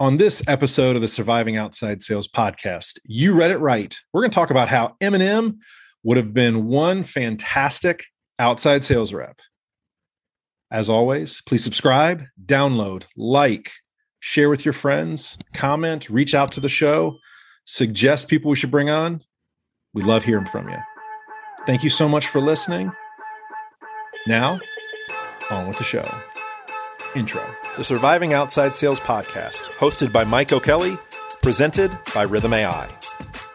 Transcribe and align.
On 0.00 0.16
this 0.16 0.42
episode 0.48 0.96
of 0.96 1.02
the 1.02 1.08
Surviving 1.08 1.58
Outside 1.58 2.02
Sales 2.02 2.26
podcast, 2.26 2.98
you 3.04 3.34
read 3.34 3.50
it 3.50 3.58
right. 3.58 3.94
We're 4.14 4.22
going 4.22 4.30
to 4.30 4.34
talk 4.34 4.48
about 4.48 4.68
how 4.68 4.96
Eminem 5.02 5.58
would 6.04 6.16
have 6.16 6.32
been 6.32 6.68
one 6.68 7.04
fantastic 7.04 8.06
outside 8.38 8.82
sales 8.82 9.12
rep. 9.12 9.40
As 10.70 10.88
always, 10.88 11.42
please 11.42 11.62
subscribe, 11.62 12.24
download, 12.42 13.02
like, 13.14 13.72
share 14.20 14.48
with 14.48 14.64
your 14.64 14.72
friends, 14.72 15.36
comment, 15.52 16.08
reach 16.08 16.34
out 16.34 16.50
to 16.52 16.60
the 16.60 16.70
show, 16.70 17.18
suggest 17.66 18.26
people 18.28 18.48
we 18.48 18.56
should 18.56 18.70
bring 18.70 18.88
on. 18.88 19.20
We 19.92 20.02
love 20.02 20.24
hearing 20.24 20.46
from 20.46 20.66
you. 20.70 20.78
Thank 21.66 21.84
you 21.84 21.90
so 21.90 22.08
much 22.08 22.26
for 22.26 22.40
listening. 22.40 22.90
Now, 24.26 24.60
on 25.50 25.68
with 25.68 25.76
the 25.76 25.84
show. 25.84 26.08
Intro. 27.16 27.44
The 27.76 27.82
Surviving 27.82 28.34
Outside 28.34 28.76
Sales 28.76 29.00
Podcast, 29.00 29.64
hosted 29.70 30.12
by 30.12 30.22
Mike 30.22 30.52
O'Kelly, 30.52 30.96
presented 31.42 31.90
by 32.14 32.24
Rithm 32.24 32.54
AI. 32.54 32.88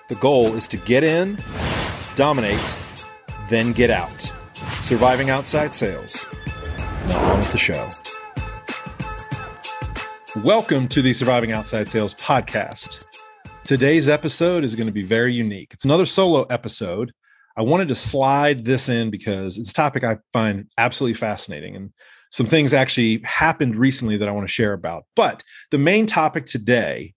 The 0.09 0.15
goal 0.15 0.55
is 0.55 0.67
to 0.67 0.77
get 0.77 1.05
in, 1.05 1.37
dominate, 2.15 2.75
then 3.49 3.71
get 3.71 3.89
out. 3.89 4.29
Surviving 4.83 5.29
Outside 5.29 5.73
Sales. 5.73 6.25
Now 7.07 7.31
on 7.31 7.39
with 7.39 7.51
the 7.53 7.57
show. 7.57 7.89
Welcome 10.43 10.89
to 10.89 11.01
the 11.01 11.13
Surviving 11.13 11.53
Outside 11.53 11.87
Sales 11.87 12.13
Podcast. 12.15 13.05
Today's 13.63 14.09
episode 14.09 14.65
is 14.65 14.75
going 14.75 14.87
to 14.87 14.93
be 14.93 15.03
very 15.03 15.33
unique. 15.33 15.69
It's 15.71 15.85
another 15.85 16.05
solo 16.05 16.43
episode. 16.43 17.13
I 17.55 17.61
wanted 17.61 17.87
to 17.87 17.95
slide 17.95 18.65
this 18.65 18.89
in 18.89 19.11
because 19.11 19.57
it's 19.57 19.71
a 19.71 19.73
topic 19.73 20.03
I 20.03 20.17
find 20.33 20.67
absolutely 20.77 21.13
fascinating. 21.13 21.77
And 21.77 21.91
some 22.35 22.45
things 22.45 22.73
actually 22.73 23.21
happened 23.23 23.77
recently 23.77 24.17
that 24.17 24.27
I 24.27 24.31
want 24.33 24.45
to 24.45 24.51
share 24.51 24.73
about. 24.73 25.05
But 25.15 25.41
the 25.71 25.77
main 25.77 26.05
topic 26.05 26.45
today, 26.45 27.13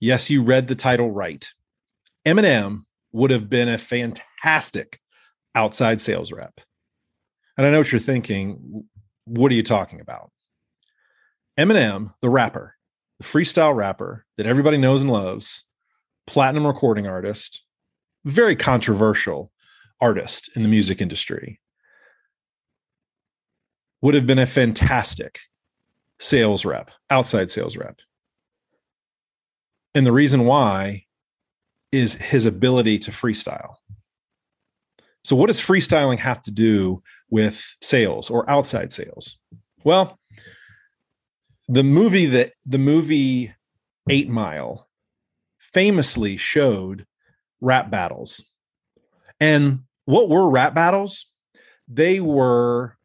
yes, 0.00 0.30
you 0.30 0.42
read 0.42 0.68
the 0.68 0.74
title 0.74 1.10
right. 1.10 1.46
Eminem 2.26 2.84
would 3.12 3.30
have 3.30 3.50
been 3.50 3.68
a 3.68 3.76
fantastic 3.76 5.00
outside 5.54 6.00
sales 6.00 6.32
rep. 6.32 6.62
And 7.58 7.66
I 7.66 7.70
know 7.70 7.80
what 7.80 7.92
you're 7.92 8.00
thinking. 8.00 8.84
What 9.26 9.52
are 9.52 9.54
you 9.54 9.62
talking 9.62 10.00
about? 10.00 10.30
Eminem, 11.60 12.14
the 12.22 12.30
rapper, 12.30 12.74
the 13.20 13.26
freestyle 13.26 13.76
rapper 13.76 14.24
that 14.38 14.46
everybody 14.46 14.78
knows 14.78 15.02
and 15.02 15.10
loves, 15.10 15.66
platinum 16.26 16.66
recording 16.66 17.06
artist, 17.06 17.66
very 18.24 18.56
controversial 18.56 19.52
artist 20.00 20.48
in 20.56 20.62
the 20.62 20.70
music 20.70 21.02
industry 21.02 21.60
would 24.00 24.14
have 24.14 24.26
been 24.26 24.38
a 24.38 24.46
fantastic 24.46 25.40
sales 26.18 26.64
rep, 26.64 26.90
outside 27.10 27.50
sales 27.50 27.76
rep. 27.76 28.00
And 29.94 30.06
the 30.06 30.12
reason 30.12 30.44
why 30.44 31.04
is 31.92 32.14
his 32.14 32.46
ability 32.46 32.98
to 33.00 33.10
freestyle. 33.10 33.76
So, 35.24 35.36
what 35.36 35.48
does 35.48 35.60
freestyling 35.60 36.18
have 36.18 36.42
to 36.42 36.50
do 36.50 37.02
with 37.30 37.74
sales 37.82 38.30
or 38.30 38.48
outside 38.48 38.92
sales? 38.92 39.38
Well, 39.84 40.18
the 41.68 41.82
movie 41.82 42.26
that 42.26 42.52
the 42.66 42.78
movie 42.78 43.52
Eight 44.08 44.28
Mile 44.28 44.88
famously 45.58 46.36
showed 46.36 47.06
rap 47.60 47.90
battles. 47.90 48.48
And 49.40 49.80
what 50.04 50.28
were 50.28 50.50
rap 50.50 50.74
battles? 50.74 51.32
They 51.86 52.20
were 52.20 52.97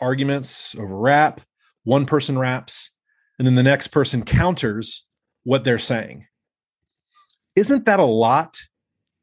arguments 0.00 0.74
over 0.76 0.96
rap, 0.96 1.40
one 1.84 2.06
person 2.06 2.38
raps, 2.38 2.94
and 3.38 3.46
then 3.46 3.54
the 3.54 3.62
next 3.62 3.88
person 3.88 4.22
counters 4.22 5.06
what 5.44 5.64
they're 5.64 5.78
saying. 5.78 6.26
Isn't 7.56 7.86
that 7.86 7.98
a 8.00 8.04
lot 8.04 8.58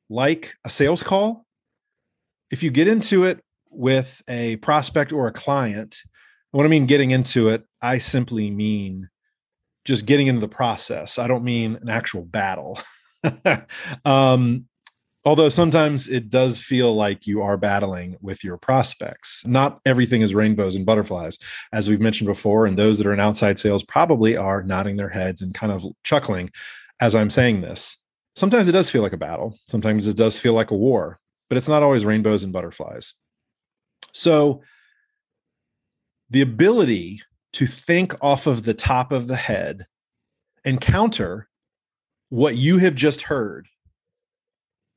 like 0.09 0.53
a 0.66 0.69
sales 0.69 1.03
call? 1.03 1.45
If 2.52 2.63
you 2.63 2.72
get 2.72 2.88
into 2.88 3.25
it 3.25 3.44
with 3.69 4.22
a 4.28 4.56
prospect 4.57 5.12
or 5.12 5.28
a 5.28 5.34
client, 5.34 5.97
when 6.51 6.66
I 6.66 6.69
mean 6.69 6.85
getting 6.85 7.12
into 7.12 7.50
it, 7.50 7.63
I 7.81 7.97
simply 8.00 8.50
mean 8.50 9.09
just 9.85 10.06
getting 10.06 10.28
into 10.28 10.41
the 10.41 10.47
process. 10.47 11.18
I 11.18 11.28
don't 11.28 11.44
mean 11.44 11.78
an 11.81 11.90
actual 11.90 12.24
battle. 12.24 12.80
um, 14.06 14.66
Although 15.27 15.49
sometimes 15.49 16.07
it 16.07 16.29
does 16.29 16.57
feel 16.57 16.95
like 16.95 17.27
you 17.27 17.41
are 17.41 17.57
battling 17.57 18.15
with 18.21 18.45
your 18.45 18.55
prospects. 18.55 19.45
Not 19.45 19.81
everything 19.85 20.21
is 20.21 20.33
rainbows 20.33 20.73
and 20.73 20.85
butterflies, 20.85 21.38
as 21.73 21.89
we've 21.89 21.99
mentioned 21.99 22.29
before. 22.29 22.65
And 22.65 22.79
those 22.79 22.97
that 22.97 23.07
are 23.07 23.13
in 23.13 23.19
outside 23.19 23.59
sales 23.59 23.83
probably 23.83 24.38
are 24.38 24.63
nodding 24.63 24.95
their 24.95 25.09
heads 25.09 25.41
and 25.41 25.53
kind 25.53 25.73
of 25.73 25.83
chuckling 26.05 26.49
as 27.01 27.13
I'm 27.13 27.29
saying 27.29 27.59
this. 27.59 27.97
Sometimes 28.38 28.69
it 28.69 28.71
does 28.71 28.89
feel 28.89 29.01
like 29.01 29.11
a 29.11 29.17
battle. 29.17 29.59
Sometimes 29.67 30.07
it 30.07 30.15
does 30.15 30.39
feel 30.39 30.53
like 30.53 30.71
a 30.71 30.77
war, 30.77 31.19
but 31.49 31.57
it's 31.57 31.67
not 31.67 31.83
always 31.83 32.05
rainbows 32.05 32.45
and 32.45 32.53
butterflies. 32.53 33.13
So, 34.13 34.61
the 36.29 36.39
ability 36.39 37.21
to 37.51 37.65
think 37.65 38.13
off 38.23 38.47
of 38.47 38.63
the 38.63 38.73
top 38.73 39.11
of 39.11 39.27
the 39.27 39.35
head 39.35 39.88
and 40.63 40.79
counter 40.79 41.49
what 42.29 42.55
you 42.55 42.77
have 42.77 42.95
just 42.95 43.23
heard 43.23 43.67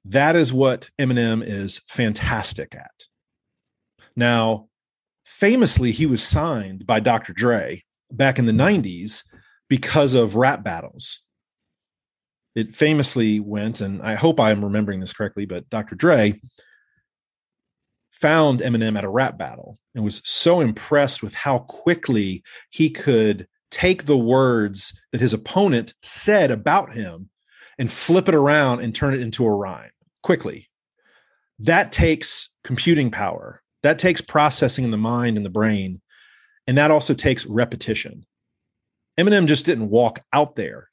that 0.05 0.37
is 0.37 0.53
what 0.53 0.91
Eminem 0.99 1.43
is 1.47 1.79
fantastic 1.87 2.75
at. 2.75 2.91
Now, 4.17 4.69
famously, 5.25 5.93
he 5.93 6.07
was 6.07 6.23
signed 6.23 6.87
by 6.87 7.01
Dr. 7.01 7.33
Dre 7.33 7.85
back 8.11 8.39
in 8.39 8.47
the 8.47 8.53
90s 8.53 9.25
because 9.69 10.15
of 10.15 10.35
rap 10.35 10.63
battles. 10.63 11.25
It 12.55 12.75
famously 12.75 13.39
went, 13.39 13.81
and 13.81 14.03
I 14.03 14.15
hope 14.17 14.41
I'm 14.41 14.65
remembering 14.65 15.01
this 15.01 15.13
correctly, 15.13 15.47
but 15.47 15.71
Dr. 15.71 15.95
Dre 15.95 16.41
found 18.11 18.61
Eminem 18.61 18.99
at 18.99 19.05
a 19.05 19.09
rap 19.09 19.39
battle 19.39 19.79
and 19.95 20.05
was 20.05 20.21
so 20.25 20.61
impressed 20.61 21.23
with 21.23 21.35
how 21.35 21.61
quickly 21.61 22.43
he 22.71 22.91
could 22.91 23.47
take 23.71 24.05
the 24.05 24.19
words 24.19 25.01
that 25.13 25.21
his 25.21 25.33
opponent 25.33 25.95
said 26.03 26.51
about 26.51 26.93
him 26.93 27.31
and 27.81 27.91
flip 27.91 28.29
it 28.29 28.35
around 28.35 28.81
and 28.81 28.95
turn 28.95 29.15
it 29.15 29.21
into 29.21 29.45
a 29.47 29.51
rhyme 29.51 29.91
quickly. 30.23 30.69
That 31.59 31.91
takes 31.91 32.53
computing 32.63 33.11
power. 33.11 33.63
That 33.83 33.99
takes 33.99 34.21
processing 34.21 34.85
in 34.85 34.91
the 34.91 34.99
mind 34.99 35.39
and 35.39 35.47
the 35.47 35.51
brain. 35.51 36.03
And 36.67 36.77
that 36.77 36.91
also 36.91 37.15
takes 37.15 37.47
repetition. 37.47 38.27
Eminem 39.19 39.47
just 39.47 39.65
didn't 39.65 39.89
walk 39.89 40.21
out 40.33 40.57
there. 40.57 40.91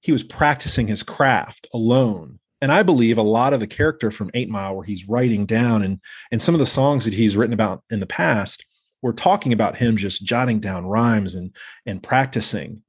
He 0.00 0.10
was 0.10 0.24
practicing 0.24 0.88
his 0.88 1.04
craft 1.04 1.68
alone. 1.72 2.40
And 2.60 2.72
I 2.72 2.82
believe 2.82 3.18
a 3.18 3.22
lot 3.22 3.52
of 3.52 3.60
the 3.60 3.66
character 3.68 4.10
from 4.10 4.30
Eight 4.34 4.48
Mile, 4.48 4.74
where 4.74 4.84
he's 4.84 5.08
writing 5.08 5.46
down 5.46 5.84
and, 5.84 6.00
and 6.32 6.42
some 6.42 6.56
of 6.56 6.58
the 6.58 6.66
songs 6.66 7.04
that 7.04 7.14
he's 7.14 7.36
written 7.36 7.54
about 7.54 7.84
in 7.88 8.00
the 8.00 8.06
past, 8.06 8.66
we're 9.00 9.12
talking 9.12 9.52
about 9.52 9.76
him 9.76 9.96
just 9.96 10.24
jotting 10.24 10.58
down 10.58 10.86
rhymes 10.86 11.36
and, 11.36 11.54
and 11.84 12.02
practicing. 12.02 12.82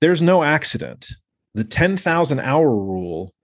There's 0.00 0.22
no 0.22 0.42
accident. 0.42 1.10
The 1.54 1.64
10,000 1.64 2.40
hour 2.40 2.70
rule 2.70 3.34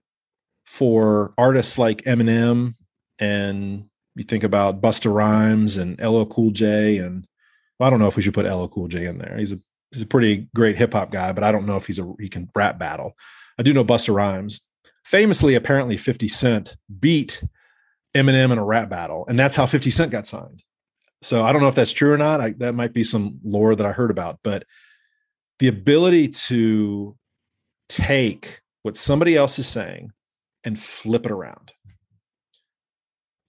for 0.65 1.33
artists 1.37 1.77
like 1.77 2.03
Eminem 2.03 2.75
and 3.19 3.85
you 4.15 4.23
think 4.23 4.43
about 4.43 4.81
Busta 4.81 5.13
Rhymes 5.13 5.77
and 5.77 5.99
LL 5.99 6.25
Cool 6.25 6.51
J 6.51 6.97
and 6.97 7.25
well, 7.79 7.87
I 7.87 7.89
don't 7.89 7.99
know 7.99 8.07
if 8.07 8.17
we 8.17 8.21
should 8.21 8.33
put 8.33 8.45
LL 8.45 8.67
Cool 8.67 8.87
J 8.87 9.05
in 9.05 9.17
there. 9.17 9.35
He's 9.37 9.53
a 9.53 9.59
he's 9.91 10.01
a 10.01 10.07
pretty 10.07 10.49
great 10.53 10.75
hip 10.75 10.93
hop 10.93 11.11
guy, 11.11 11.31
but 11.31 11.43
I 11.43 11.51
don't 11.51 11.65
know 11.65 11.77
if 11.77 11.85
he's 11.85 11.99
a 11.99 12.13
he 12.19 12.29
can 12.29 12.49
rap 12.55 12.77
battle. 12.77 13.13
I 13.57 13.63
do 13.63 13.73
know 13.73 13.85
Busta 13.85 14.13
Rhymes. 14.13 14.61
Famously, 15.05 15.55
apparently 15.55 15.97
50 15.97 16.27
Cent 16.27 16.77
beat 16.99 17.43
Eminem 18.15 18.51
in 18.51 18.57
a 18.57 18.65
rap 18.65 18.89
battle, 18.89 19.25
and 19.27 19.39
that's 19.39 19.55
how 19.55 19.65
50 19.65 19.89
Cent 19.89 20.11
got 20.11 20.27
signed. 20.27 20.61
So 21.21 21.43
I 21.43 21.51
don't 21.51 21.61
know 21.61 21.67
if 21.67 21.75
that's 21.75 21.91
true 21.91 22.11
or 22.11 22.17
not. 22.17 22.41
I, 22.41 22.51
that 22.59 22.75
might 22.75 22.93
be 22.93 23.03
some 23.03 23.39
lore 23.43 23.75
that 23.75 23.85
I 23.85 23.91
heard 23.91 24.11
about, 24.11 24.39
but 24.43 24.65
the 25.59 25.67
ability 25.67 26.29
to 26.29 27.17
take 27.89 28.61
what 28.83 28.95
somebody 28.95 29.35
else 29.35 29.59
is 29.59 29.67
saying 29.67 30.11
and 30.63 30.79
flip 30.79 31.25
it 31.25 31.31
around. 31.31 31.73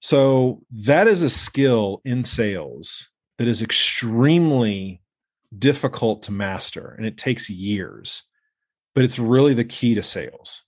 So 0.01 0.63
that 0.71 1.07
is 1.07 1.23
a 1.23 1.31
skill 1.31 2.01
in 2.05 2.23
sales 2.23 3.11
that 3.39 3.47
is 3.47 3.63
extremely 3.63 5.03
difficult 5.59 6.23
to 6.23 6.33
master 6.33 6.95
and 6.97 7.07
it 7.07 7.19
takes 7.19 7.51
years, 7.51 8.23
but 8.95 9.05
it's 9.05 9.19
really 9.19 9.55
the 9.55 9.65
key 9.65 9.95
to 9.95 10.03
sales. 10.03 10.65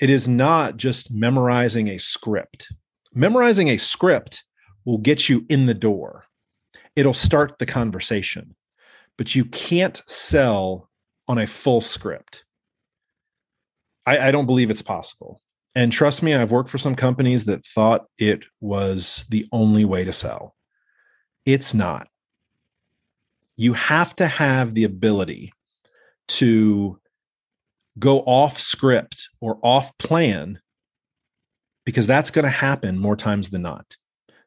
It 0.00 0.10
is 0.10 0.28
not 0.28 0.76
just 0.76 1.12
memorizing 1.12 1.88
a 1.88 1.98
script. 1.98 2.68
Memorizing 3.14 3.68
a 3.68 3.76
script 3.76 4.44
will 4.84 4.98
get 4.98 5.28
you 5.28 5.44
in 5.48 5.66
the 5.66 5.74
door. 5.74 6.24
It'll 6.96 7.14
start 7.14 7.58
the 7.58 7.66
conversation, 7.66 8.54
but 9.16 9.34
you 9.34 9.44
can't 9.44 10.00
sell 10.06 10.90
on 11.28 11.38
a 11.38 11.46
full 11.46 11.80
script. 11.80 12.44
I, 14.10 14.28
I 14.28 14.30
don't 14.32 14.46
believe 14.46 14.70
it's 14.70 14.82
possible. 14.82 15.40
And 15.76 15.92
trust 15.92 16.22
me, 16.22 16.34
I've 16.34 16.50
worked 16.50 16.68
for 16.68 16.78
some 16.78 16.96
companies 16.96 17.44
that 17.44 17.64
thought 17.64 18.06
it 18.18 18.44
was 18.60 19.24
the 19.30 19.46
only 19.52 19.84
way 19.84 20.04
to 20.04 20.12
sell. 20.12 20.56
It's 21.46 21.74
not. 21.74 22.08
You 23.56 23.74
have 23.74 24.16
to 24.16 24.26
have 24.26 24.74
the 24.74 24.82
ability 24.82 25.52
to 26.28 26.98
go 27.98 28.20
off 28.20 28.58
script 28.58 29.28
or 29.40 29.60
off 29.62 29.96
plan 29.98 30.60
because 31.84 32.06
that's 32.06 32.30
going 32.30 32.44
to 32.44 32.50
happen 32.50 32.98
more 32.98 33.16
times 33.16 33.50
than 33.50 33.62
not. 33.62 33.96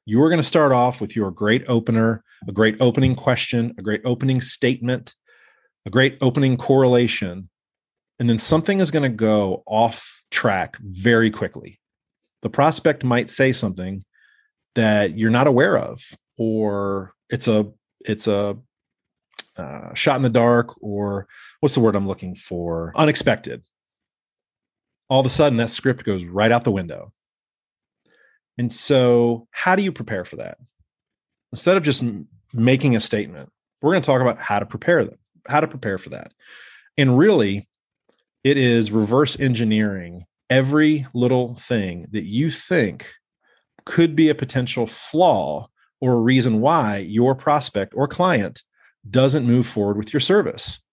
You're 0.06 0.30
going 0.30 0.42
to 0.42 0.44
start 0.44 0.74
off 0.74 1.00
with 1.00 1.16
your 1.16 1.31
great 1.31 1.63
opener, 1.69 2.24
a 2.50 2.51
great 2.51 2.75
opening 2.81 3.16
question, 3.16 3.74
a 3.77 3.81
great 3.81 4.01
opening 4.04 4.42
statement, 4.42 5.16
a 5.86 5.89
great 5.89 6.18
opening 6.19 6.57
correlation, 6.57 7.50
and 8.19 8.30
then 8.30 8.38
something 8.38 8.80
is 8.80 8.92
going 8.92 9.04
to 9.04 9.15
go 9.15 9.63
off 9.65 10.24
track 10.31 10.77
very 10.80 11.31
quickly. 11.31 11.80
The 12.42 12.50
prospect 12.50 13.04
might 13.04 13.30
say 13.30 13.51
something 13.51 14.04
that 14.75 15.18
you're 15.18 15.31
not 15.31 15.48
aware 15.48 15.77
of, 15.77 16.01
or 16.38 17.13
it's 17.30 17.48
a 17.48 17.71
it's 18.01 18.27
a 18.27 18.57
uh, 19.57 19.94
shot 19.94 20.18
in 20.18 20.24
the 20.24 20.30
dark, 20.30 20.75
or 20.81 21.27
what's 21.60 21.75
the 21.75 21.81
word 21.81 21.95
I'm 21.95 22.07
looking 22.07 22.36
for? 22.36 22.92
Unexpected. 22.95 23.63
All 25.09 25.19
of 25.19 25.25
a 25.25 25.30
sudden, 25.30 25.57
that 25.57 25.71
script 25.71 26.04
goes 26.04 26.25
right 26.25 26.51
out 26.51 26.63
the 26.63 26.71
window. 26.71 27.13
And 28.57 28.71
so, 28.71 29.48
how 29.51 29.75
do 29.75 29.83
you 29.83 29.92
prepare 29.92 30.25
for 30.25 30.38
that? 30.38 30.57
Instead 31.51 31.77
of 31.77 31.83
just 31.83 32.04
making 32.54 32.95
a 32.95 33.00
statement, 33.00 33.51
we're 33.81 33.92
going 33.92 34.01
to 34.01 34.06
talk 34.06 34.21
about 34.21 34.39
how 34.39 34.59
to 34.59 34.66
prepare 34.66 35.04
them, 35.06 35.18
how 35.48 35.59
to 35.59 35.68
prepare 35.68 35.98
for 35.98 36.09
that. 36.09 36.33
And 36.98 37.18
really, 37.18 37.68
it 38.44 38.57
is 38.57 38.92
reverse 38.92 39.40
engineering 39.40 40.25
every 40.50 41.07
little 41.13 41.56
thing 41.56 42.07
that 42.12 42.25
you 42.25 42.50
think 42.50 43.13
could 43.86 44.16
be 44.16 44.30
a 44.30 44.36
potential 44.36 44.86
flaw 44.86 45.68
or 46.01 46.13
a 46.13 46.19
reason 46.19 46.60
why 46.62 46.98
your 46.98 47.34
prospect 47.34 47.94
or 47.95 48.07
client 48.07 48.62
doesn't 49.10 49.45
move 49.45 49.66
forward 49.66 49.98
with 49.98 50.13
your 50.13 50.19
service. 50.19 50.84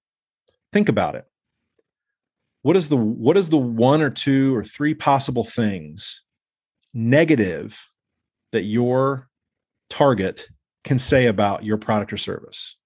Think 0.73 0.89
about 0.89 1.15
it. 1.15 1.25
What 2.63 2.77
is 2.77 2.89
the 2.89 2.97
what 2.97 3.37
is 3.37 3.49
the 3.49 3.59
one 3.59 4.03
or 4.03 4.11
two 4.11 4.55
or 4.55 4.65
three 4.65 4.95
possible 4.95 5.45
things 5.45 6.25
negative 6.93 7.89
that 8.53 8.63
your 8.63 9.29
target 9.89 10.49
can 10.85 10.99
say 10.99 11.27
about 11.27 11.65
your 11.65 11.79
product 11.79 12.13
or 12.13 12.17
service? 12.17 12.77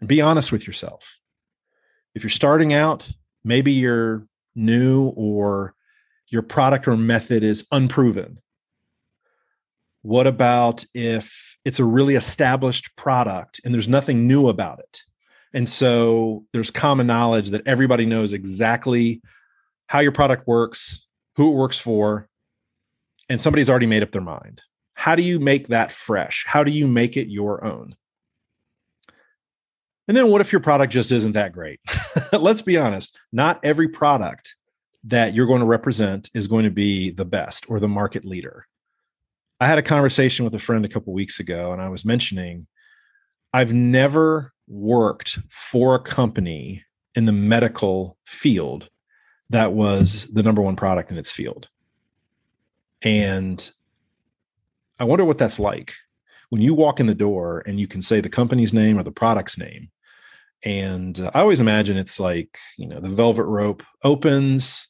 And 0.00 0.08
be 0.08 0.20
honest 0.20 0.52
with 0.52 0.66
yourself. 0.66 1.18
If 2.14 2.22
you're 2.22 2.30
starting 2.30 2.72
out, 2.72 3.10
maybe 3.44 3.72
you're 3.72 4.26
new 4.54 5.08
or 5.16 5.74
your 6.28 6.42
product 6.42 6.86
or 6.88 6.96
method 6.96 7.42
is 7.42 7.66
unproven. 7.72 8.38
What 10.02 10.26
about 10.26 10.84
if 10.94 11.56
it's 11.64 11.78
a 11.78 11.84
really 11.84 12.14
established 12.14 12.94
product 12.96 13.60
and 13.64 13.74
there's 13.74 13.88
nothing 13.88 14.26
new 14.26 14.48
about 14.48 14.78
it? 14.80 15.02
And 15.54 15.68
so 15.68 16.44
there's 16.52 16.70
common 16.70 17.06
knowledge 17.06 17.50
that 17.50 17.66
everybody 17.66 18.04
knows 18.04 18.32
exactly 18.32 19.22
how 19.86 20.00
your 20.00 20.12
product 20.12 20.46
works, 20.46 21.06
who 21.36 21.50
it 21.50 21.56
works 21.56 21.78
for, 21.78 22.28
and 23.28 23.40
somebody's 23.40 23.70
already 23.70 23.86
made 23.86 24.02
up 24.02 24.12
their 24.12 24.22
mind. 24.22 24.62
How 24.94 25.14
do 25.14 25.22
you 25.22 25.40
make 25.40 25.68
that 25.68 25.92
fresh? 25.92 26.44
How 26.46 26.64
do 26.64 26.70
you 26.70 26.86
make 26.86 27.16
it 27.16 27.28
your 27.28 27.64
own? 27.64 27.94
And 30.08 30.16
then 30.16 30.30
what 30.30 30.40
if 30.40 30.50
your 30.50 30.60
product 30.60 30.92
just 30.92 31.12
isn't 31.12 31.32
that 31.32 31.52
great? 31.52 31.80
Let's 32.32 32.62
be 32.62 32.78
honest, 32.78 33.18
not 33.30 33.60
every 33.62 33.88
product 33.88 34.56
that 35.04 35.34
you're 35.34 35.46
going 35.46 35.60
to 35.60 35.66
represent 35.66 36.30
is 36.34 36.46
going 36.46 36.64
to 36.64 36.70
be 36.70 37.10
the 37.10 37.24
best 37.24 37.70
or 37.70 37.78
the 37.78 37.88
market 37.88 38.24
leader. 38.24 38.66
I 39.60 39.66
had 39.66 39.78
a 39.78 39.82
conversation 39.82 40.44
with 40.44 40.54
a 40.54 40.58
friend 40.58 40.84
a 40.84 40.88
couple 40.88 41.12
weeks 41.12 41.38
ago 41.38 41.72
and 41.72 41.82
I 41.82 41.88
was 41.88 42.04
mentioning 42.04 42.66
I've 43.52 43.72
never 43.72 44.52
worked 44.66 45.38
for 45.48 45.94
a 45.94 46.00
company 46.00 46.84
in 47.14 47.24
the 47.24 47.32
medical 47.32 48.16
field 48.26 48.88
that 49.50 49.72
was 49.72 50.26
the 50.32 50.42
number 50.42 50.60
one 50.60 50.76
product 50.76 51.10
in 51.10 51.18
its 51.18 51.32
field. 51.32 51.68
And 53.02 53.70
I 54.98 55.04
wonder 55.04 55.24
what 55.24 55.38
that's 55.38 55.58
like 55.58 55.94
when 56.50 56.62
you 56.62 56.74
walk 56.74 57.00
in 57.00 57.06
the 57.06 57.14
door 57.14 57.62
and 57.66 57.78
you 57.80 57.86
can 57.86 58.02
say 58.02 58.20
the 58.20 58.28
company's 58.28 58.74
name 58.74 58.98
or 58.98 59.02
the 59.02 59.10
product's 59.10 59.58
name. 59.58 59.90
And 60.64 61.18
uh, 61.20 61.30
I 61.34 61.40
always 61.40 61.60
imagine 61.60 61.96
it's 61.96 62.18
like, 62.18 62.58
you 62.76 62.86
know, 62.86 63.00
the 63.00 63.08
velvet 63.08 63.44
rope 63.44 63.82
opens, 64.02 64.88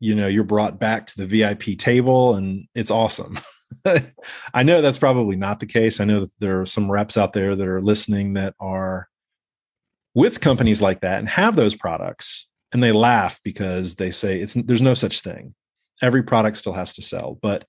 you 0.00 0.14
know, 0.14 0.26
you're 0.26 0.44
brought 0.44 0.78
back 0.78 1.06
to 1.06 1.16
the 1.16 1.26
VIP 1.26 1.78
table 1.78 2.34
and 2.34 2.66
it's 2.74 2.90
awesome. 2.90 3.38
I 4.54 4.62
know 4.62 4.80
that's 4.80 4.98
probably 4.98 5.36
not 5.36 5.60
the 5.60 5.66
case. 5.66 6.00
I 6.00 6.04
know 6.04 6.20
that 6.20 6.32
there 6.38 6.60
are 6.60 6.66
some 6.66 6.90
reps 6.90 7.16
out 7.16 7.32
there 7.32 7.54
that 7.54 7.68
are 7.68 7.80
listening 7.80 8.34
that 8.34 8.54
are 8.60 9.08
with 10.14 10.40
companies 10.40 10.80
like 10.80 11.00
that 11.00 11.18
and 11.18 11.28
have 11.28 11.56
those 11.56 11.74
products 11.74 12.50
and 12.72 12.82
they 12.82 12.92
laugh 12.92 13.40
because 13.42 13.94
they 13.94 14.10
say 14.10 14.40
it's 14.40 14.54
there's 14.54 14.82
no 14.82 14.94
such 14.94 15.20
thing 15.20 15.54
every 16.02 16.22
product 16.22 16.56
still 16.56 16.72
has 16.72 16.92
to 16.92 17.02
sell 17.02 17.38
but 17.40 17.64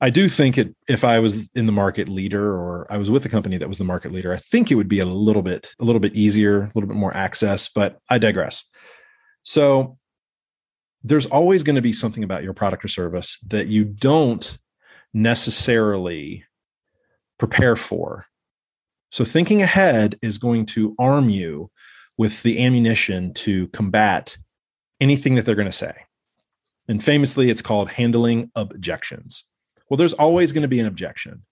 i 0.00 0.10
do 0.10 0.28
think 0.28 0.58
it 0.58 0.74
if 0.88 1.04
i 1.04 1.18
was 1.18 1.48
in 1.54 1.66
the 1.66 1.72
market 1.72 2.08
leader 2.08 2.52
or 2.52 2.86
i 2.90 2.96
was 2.96 3.10
with 3.10 3.24
a 3.24 3.28
company 3.28 3.56
that 3.56 3.68
was 3.68 3.78
the 3.78 3.84
market 3.84 4.12
leader 4.12 4.32
i 4.32 4.36
think 4.36 4.70
it 4.70 4.74
would 4.74 4.88
be 4.88 5.00
a 5.00 5.06
little 5.06 5.42
bit 5.42 5.74
a 5.78 5.84
little 5.84 6.00
bit 6.00 6.14
easier 6.14 6.62
a 6.62 6.72
little 6.74 6.88
bit 6.88 6.96
more 6.96 7.14
access 7.16 7.68
but 7.68 7.98
i 8.10 8.18
digress 8.18 8.64
so 9.42 9.96
there's 11.04 11.26
always 11.26 11.62
going 11.62 11.76
to 11.76 11.82
be 11.82 11.92
something 11.92 12.24
about 12.24 12.42
your 12.42 12.52
product 12.52 12.84
or 12.84 12.88
service 12.88 13.38
that 13.46 13.68
you 13.68 13.84
don't 13.84 14.58
necessarily 15.14 16.44
prepare 17.38 17.76
for 17.76 18.26
so 19.10 19.24
thinking 19.24 19.62
ahead 19.62 20.18
is 20.20 20.38
going 20.38 20.66
to 20.66 20.94
arm 20.98 21.28
you 21.28 21.70
with 22.18 22.42
the 22.42 22.62
ammunition 22.64 23.32
to 23.32 23.68
combat 23.68 24.36
anything 25.00 25.36
that 25.36 25.46
they're 25.46 25.54
going 25.54 25.66
to 25.66 25.72
say. 25.72 25.94
And 26.88 27.02
famously, 27.02 27.50
it's 27.50 27.62
called 27.62 27.92
handling 27.92 28.50
objections. 28.54 29.44
Well, 29.88 29.96
there's 29.96 30.14
always 30.14 30.52
going 30.52 30.62
to 30.62 30.68
be 30.68 30.80
an 30.80 30.86
objection. 30.86 31.42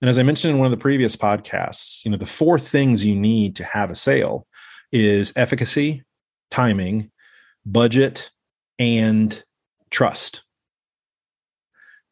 And 0.00 0.10
as 0.10 0.18
I 0.18 0.22
mentioned 0.22 0.52
in 0.52 0.58
one 0.58 0.66
of 0.66 0.70
the 0.70 0.76
previous 0.76 1.16
podcasts, 1.16 2.04
you 2.04 2.10
know, 2.10 2.16
the 2.16 2.26
four 2.26 2.58
things 2.58 3.04
you 3.04 3.16
need 3.16 3.56
to 3.56 3.64
have 3.64 3.90
a 3.90 3.94
sale 3.94 4.46
is 4.92 5.32
efficacy, 5.36 6.02
timing, 6.50 7.10
budget, 7.64 8.30
and 8.78 9.42
trust. 9.90 10.44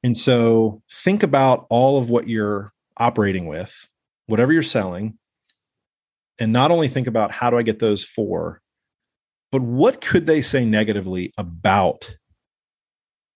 And 0.03 0.17
so 0.17 0.83
think 0.91 1.23
about 1.23 1.67
all 1.71 1.99
of 1.99 2.11
what 2.11 2.29
you're 2.29 2.73
operating 2.97 3.47
with 3.47 3.89
whatever 4.27 4.53
you're 4.53 4.63
selling, 4.63 5.19
and 6.39 6.53
not 6.53 6.71
only 6.71 6.89
think 6.89 7.07
about 7.07 7.31
how 7.31 7.51
do 7.51 7.59
I 7.59 7.63
get 7.63 7.79
those 7.79 8.03
four, 8.05 8.63
but 9.51 9.61
what 9.61 10.01
could 10.01 10.27
they 10.27 10.41
say 10.41 10.65
negatively 10.65 11.33
about 11.37 12.17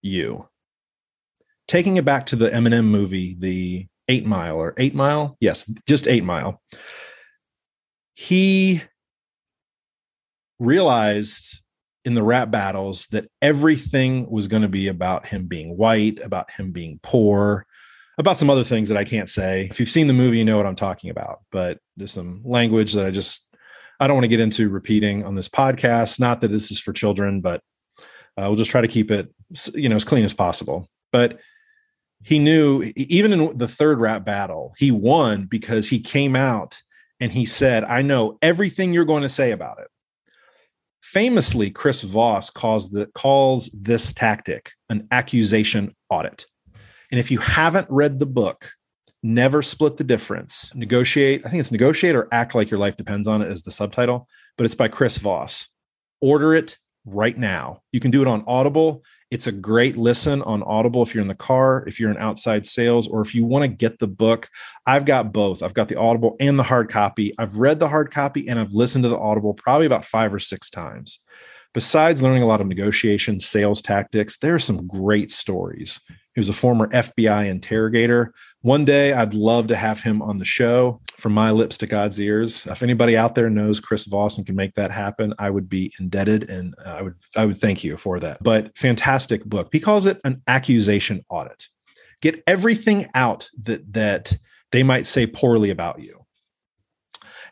you? 0.01 0.49
Taking 1.69 1.97
it 1.97 2.05
back 2.05 2.27
to 2.27 2.37
the 2.37 2.51
Eminem 2.51 2.87
movie, 2.87 3.37
the 3.39 3.87
Eight 4.09 4.25
Mile 4.25 4.57
or 4.57 4.75
Eight 4.77 4.95
Mile, 4.95 5.37
yes, 5.41 5.71
just 5.87 6.07
Eight 6.07 6.25
Mile. 6.25 6.63
He 8.15 8.83
realized 10.59 11.63
in 12.05 12.15
the 12.15 12.23
rap 12.23 12.51
battles 12.51 13.09
that 13.09 13.29
everything 13.43 14.31
was 14.31 14.47
going 14.47 14.63
to 14.63 14.69
be 14.69 14.87
about 14.87 15.27
him 15.27 15.47
being 15.47 15.77
white, 15.77 16.21
about 16.21 16.51
him 16.53 16.71
being 16.71 17.01
poor, 17.03 17.67
about 18.17 18.39
some 18.39 18.49
other 18.49 18.65
things 18.65 18.89
that 18.89 18.97
I 18.97 19.05
can't 19.05 19.29
say. 19.29 19.67
If 19.71 19.81
you've 19.81 19.89
seen 19.89 20.07
the 20.07 20.15
movie, 20.15 20.39
you 20.39 20.45
know 20.45 20.57
what 20.57 20.67
I'm 20.67 20.77
talking 20.77 21.11
about, 21.11 21.41
but 21.51 21.79
there's 21.97 22.13
some 22.13 22.43
language 22.45 22.93
that 22.93 23.07
I 23.07 23.11
just 23.11 23.55
I 23.99 24.07
don't 24.07 24.17
want 24.17 24.25
to 24.25 24.29
get 24.29 24.41
into 24.41 24.69
repeating 24.69 25.25
on 25.25 25.35
this 25.35 25.49
podcast. 25.49 26.21
Not 26.21 26.41
that 26.43 26.53
this 26.53 26.71
is 26.71 26.79
for 26.79 26.93
children, 26.93 27.41
but 27.41 27.61
uh, 28.37 28.47
we'll 28.47 28.57
just 28.57 28.71
try 28.71 28.81
to 28.81 28.89
keep 28.89 29.11
it 29.11 29.29
you 29.75 29.89
know 29.89 29.97
as 29.97 30.05
clean 30.05 30.25
as 30.25 30.33
possible. 30.33 30.89
But 31.13 31.41
he 32.27 32.41
knew 32.41 32.83
even 32.97 33.33
in 33.33 33.57
the 33.57 33.69
third 33.69 34.01
rap 34.01 34.25
battle, 34.25 34.75
he 34.77 34.91
won 34.91 35.47
because 35.47 35.89
he 35.89 36.01
came 36.01 36.35
out 36.35 36.83
and 37.21 37.31
he 37.31 37.45
said, 37.45 37.85
"I 37.85 38.03
know 38.03 38.37
everything 38.43 38.93
you're 38.93 39.05
going 39.05 39.23
to 39.23 39.29
say 39.29 39.53
about 39.53 39.79
it." 39.79 39.87
Famously, 41.01 41.71
Chris 41.71 42.03
Voss 42.03 42.51
calls 42.51 42.91
the 42.91 43.07
calls 43.15 43.71
this 43.71 44.13
tactic 44.13 44.73
an 44.91 45.07
accusation 45.13 45.95
audit. 46.11 46.47
And 47.13 47.21
if 47.21 47.31
you 47.31 47.39
haven't 47.39 47.87
read 47.89 48.19
the 48.19 48.27
book, 48.27 48.73
never 49.23 49.63
split 49.63 49.97
the 49.97 50.03
difference. 50.03 50.75
Negotiate, 50.75 51.43
I 51.47 51.49
think 51.49 51.61
it's 51.61 51.71
negotiate 51.71 52.17
or 52.17 52.27
act 52.33 52.57
like 52.57 52.73
your 52.73 52.81
life 52.81 52.97
depends 52.97 53.29
on 53.29 53.41
it 53.41 53.53
as 53.53 53.63
the 53.63 53.71
subtitle, 53.71 54.29
but 54.59 54.65
it's 54.65 54.75
by 54.75 54.89
Chris 54.89 55.19
Voss. 55.19 55.69
Order 56.21 56.57
it 56.57 56.77
right 57.05 57.39
now. 57.39 57.83
You 57.93 58.01
can 58.01 58.11
do 58.11 58.21
it 58.21 58.27
on 58.27 58.43
Audible. 58.49 59.05
It's 59.31 59.49
a 59.49 59.53
great 59.53 59.97
listen 59.97 60.41
on 60.43 60.63
Audible 60.63 61.03
if 61.03 61.15
you're 61.15 61.23
in 61.23 61.29
the 61.29 61.35
car, 61.35 61.85
if 61.89 61.99
you're 61.99 62.13
in 62.13 62.19
outside 62.19 62.65
sales, 62.67 63.09
or 63.09 63.23
if 63.23 63.35
you 63.35 63.45
want 63.45 63.63
to 63.65 63.69
get 63.69 63.99
the 63.99 64.07
book. 64.07 64.49
I've 64.87 65.05
got 65.05 65.33
both. 65.33 65.65
I've 65.65 65.75
got 65.75 65.89
the 65.89 65.99
Audible 65.99 66.37
and 66.39 66.59
the 66.59 66.63
hard 66.63 66.89
copy. 66.89 67.35
I've 67.37 67.57
read 67.57 67.81
the 67.81 67.89
hard 67.89 68.13
copy 68.13 68.49
and 68.49 68.59
I've 68.59 68.73
listened 68.73 69.03
to 69.03 69.09
the 69.09 69.19
Audible 69.19 69.55
probably 69.55 69.87
about 69.87 70.05
five 70.05 70.33
or 70.33 70.39
six 70.39 70.71
times. 70.71 71.21
Besides 71.75 72.23
learning 72.23 72.43
a 72.43 72.47
lot 72.47 72.61
of 72.61 72.69
negotiation, 72.69 73.41
sales 73.41 73.83
tactics, 73.83 74.39
there 74.39 74.55
are 74.55 74.61
some 74.61 74.87
great 74.87 75.31
stories. 75.31 76.01
He 76.35 76.41
was 76.41 76.49
a 76.49 76.55
former 76.55 76.87
FBI 76.89 77.49
interrogator, 77.49 78.33
one 78.67 78.85
day 78.85 79.13
I'd 79.13 79.33
love 79.33 79.69
to 79.69 79.77
have 79.77 80.03
him 80.03 80.21
on 80.21 80.39
the 80.39 80.45
show 80.45 81.01
from 81.13 81.33
my 81.33 81.53
lips 81.53 81.79
to 81.79 81.87
God's 81.87 82.21
ears. 82.21 82.67
If 82.67 82.83
anybody 82.83 83.17
out 83.17 83.37
there 83.37 83.49
knows 83.49 83.79
Chris 83.79 84.07
Voss 84.07 84.39
and 84.39 84.45
can 84.45 84.57
make 84.57 84.75
that 84.75 84.91
happen, 84.91 85.33
I 85.39 85.51
would 85.51 85.69
be 85.69 85.95
indebted 86.01 86.51
and 86.51 86.75
uh, 86.85 86.97
I 86.99 87.03
would 87.03 87.15
I 87.37 87.47
would 87.47 87.59
thank 87.59 87.85
you 87.85 87.97
for 87.97 88.19
that. 88.19 88.43
But 88.43 88.77
fantastic 88.77 89.45
book. 89.45 89.69
He 89.71 89.79
calls 89.79 90.05
it 90.05 90.21
an 90.25 90.43
accusation 90.49 91.25
audit. 91.31 91.69
Get 92.21 92.43
everything 92.49 93.07
out 93.15 93.49
that 93.63 93.93
that 93.93 94.37
they 94.73 94.83
might 94.83 95.07
say 95.07 95.29
poorly 95.29 95.71
about 95.71 96.01
you. 96.01 96.27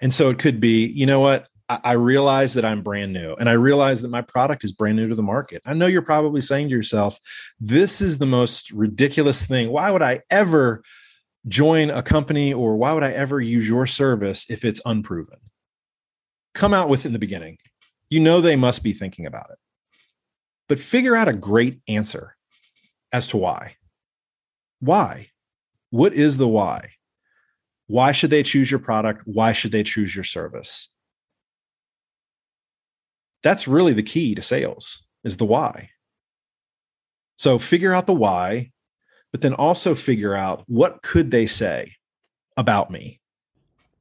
And 0.00 0.12
so 0.12 0.30
it 0.30 0.40
could 0.40 0.58
be, 0.58 0.84
you 0.86 1.06
know 1.06 1.20
what? 1.20 1.46
I 1.68 1.92
realize 1.92 2.54
that 2.54 2.64
I'm 2.64 2.82
brand 2.82 3.12
new 3.12 3.34
and 3.34 3.48
I 3.48 3.52
realize 3.52 4.02
that 4.02 4.10
my 4.10 4.20
product 4.20 4.64
is 4.64 4.72
brand 4.72 4.96
new 4.96 5.08
to 5.08 5.14
the 5.14 5.22
market. 5.22 5.62
I 5.64 5.74
know 5.74 5.86
you're 5.86 6.02
probably 6.02 6.40
saying 6.40 6.68
to 6.68 6.74
yourself, 6.74 7.20
this 7.60 8.00
is 8.00 8.18
the 8.18 8.26
most 8.26 8.72
ridiculous 8.72 9.46
thing. 9.46 9.70
Why 9.70 9.92
would 9.92 10.02
I 10.02 10.20
ever 10.28 10.82
join 11.46 11.90
a 11.90 12.02
company 12.02 12.52
or 12.52 12.76
why 12.76 12.92
would 12.92 13.02
I 13.02 13.12
ever 13.12 13.40
use 13.40 13.68
your 13.68 13.86
service 13.86 14.50
if 14.50 14.64
it's 14.64 14.80
unproven? 14.84 15.38
Come 16.54 16.72
out 16.72 16.88
with 16.88 17.00
it 17.00 17.08
in 17.08 17.12
the 17.12 17.18
beginning. 17.18 17.58
You 18.10 18.20
know 18.20 18.40
they 18.40 18.56
must 18.56 18.82
be 18.82 18.92
thinking 18.92 19.26
about 19.26 19.50
it. 19.50 19.58
But 20.68 20.78
figure 20.78 21.16
out 21.16 21.28
a 21.28 21.34
great 21.34 21.80
answer 21.88 22.36
as 23.12 23.26
to 23.28 23.36
why. 23.36 23.76
Why? 24.80 25.28
What 25.90 26.14
is 26.14 26.38
the 26.38 26.48
why? 26.48 26.90
Why 27.86 28.12
should 28.12 28.30
they 28.30 28.42
choose 28.42 28.70
your 28.70 28.80
product? 28.80 29.22
Why 29.24 29.52
should 29.52 29.72
they 29.72 29.82
choose 29.82 30.14
your 30.14 30.24
service? 30.24 30.88
That's 33.42 33.68
really 33.68 33.92
the 33.92 34.02
key 34.02 34.34
to 34.34 34.42
sales 34.42 35.06
is 35.22 35.36
the 35.36 35.44
why. 35.44 35.90
So 37.36 37.58
figure 37.58 37.92
out 37.92 38.06
the 38.06 38.14
why, 38.14 38.70
but 39.34 39.40
then 39.40 39.52
also 39.54 39.96
figure 39.96 40.36
out 40.36 40.62
what 40.68 41.02
could 41.02 41.32
they 41.32 41.44
say 41.44 41.96
about 42.56 42.88
me. 42.88 43.18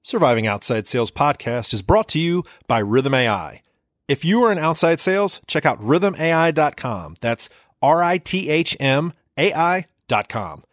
Surviving 0.04 0.46
Outside 0.46 0.86
Sales 0.86 1.10
podcast 1.10 1.74
is 1.74 1.82
brought 1.82 2.08
to 2.10 2.20
you 2.20 2.44
by 2.68 2.84
Rithm 2.84 3.16
AI. 3.16 3.64
If 4.08 4.24
you 4.24 4.44
are 4.44 4.52
in 4.52 4.60
outside 4.60 5.00
sales, 5.00 5.42
check 5.48 5.66
out 5.66 5.82
rithmai.com. 5.82 7.16
That's 7.20 7.50
R 7.82 8.04
I 8.04 8.20
T 8.20 8.48
H 8.48 8.78
M 8.80 9.12
A 9.36 9.52
I.com. 9.52 10.66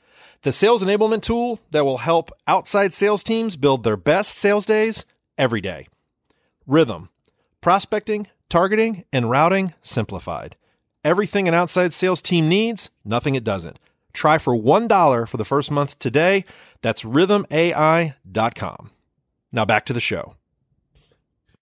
The 0.43 0.52
sales 0.52 0.85
enablement 0.85 1.23
tool 1.23 1.61
that 1.71 1.87
will 1.87 1.97
help 1.97 2.31
outside 2.47 2.93
sales 2.93 3.23
teams 3.23 3.57
build 3.57 3.83
their 3.83 3.97
best 3.97 4.35
sales 4.35 4.67
days 4.67 5.07
every 5.38 5.62
day. 5.62 5.88
Rithm, 6.69 7.09
prospecting, 7.62 8.26
targeting, 8.50 9.07
and 9.11 9.31
routing 9.31 9.73
simplified. 9.81 10.57
Everything 11.02 11.49
an 11.49 11.55
outside 11.55 11.95
sales 11.95 12.21
team 12.21 12.47
needs, 12.47 12.90
nothing 13.07 13.35
it 13.35 13.43
doesn't. 13.43 13.79
Try 14.12 14.38
for 14.38 14.55
$1 14.55 15.29
for 15.29 15.37
the 15.37 15.45
first 15.45 15.71
month 15.71 15.99
today. 15.99 16.45
That's 16.83 17.02
rithmai.com. 17.02 18.90
Now 19.52 19.64
back 19.64 19.87
to 19.87 19.93
the 19.93 20.00
show. 20.00 20.37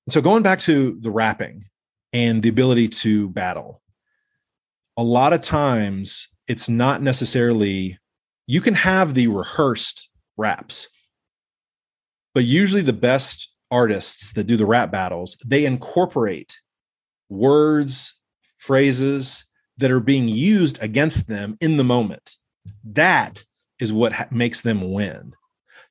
So, 0.09 0.23
going 0.23 0.43
back 0.43 0.61
to 0.61 0.99
the 1.01 1.11
rapping 1.11 1.67
and 2.13 2.43
the 2.43 2.49
ability 2.49 2.89
to 2.89 3.29
battle, 3.29 3.83
a 4.97 5.03
lot 5.03 5.33
of 5.33 5.43
times 5.43 6.29
it's 6.47 6.69
not 6.69 7.03
necessarily, 7.03 7.99
you 8.47 8.61
can 8.61 8.75
have 8.75 9.15
the 9.15 9.27
rehearsed 9.27 10.09
raps, 10.37 10.89
but 12.35 12.45
usually 12.45 12.83
the 12.83 12.93
best 12.93 13.53
artists 13.71 14.33
that 14.33 14.45
do 14.45 14.57
the 14.57 14.67
rap 14.67 14.91
battles, 14.91 15.37
they 15.45 15.67
incorporate 15.67 16.61
words, 17.29 18.19
phrases 18.57 19.48
that 19.79 19.91
are 19.91 20.01
being 20.01 20.29
used 20.29 20.83
against 20.83 21.29
them 21.29 21.57
in 21.61 21.77
the 21.77 21.85
moment. 21.85 22.37
That 22.85 23.45
is 23.79 23.93
what 23.93 24.13
ha- 24.13 24.29
makes 24.31 24.61
them 24.61 24.93
win, 24.93 25.33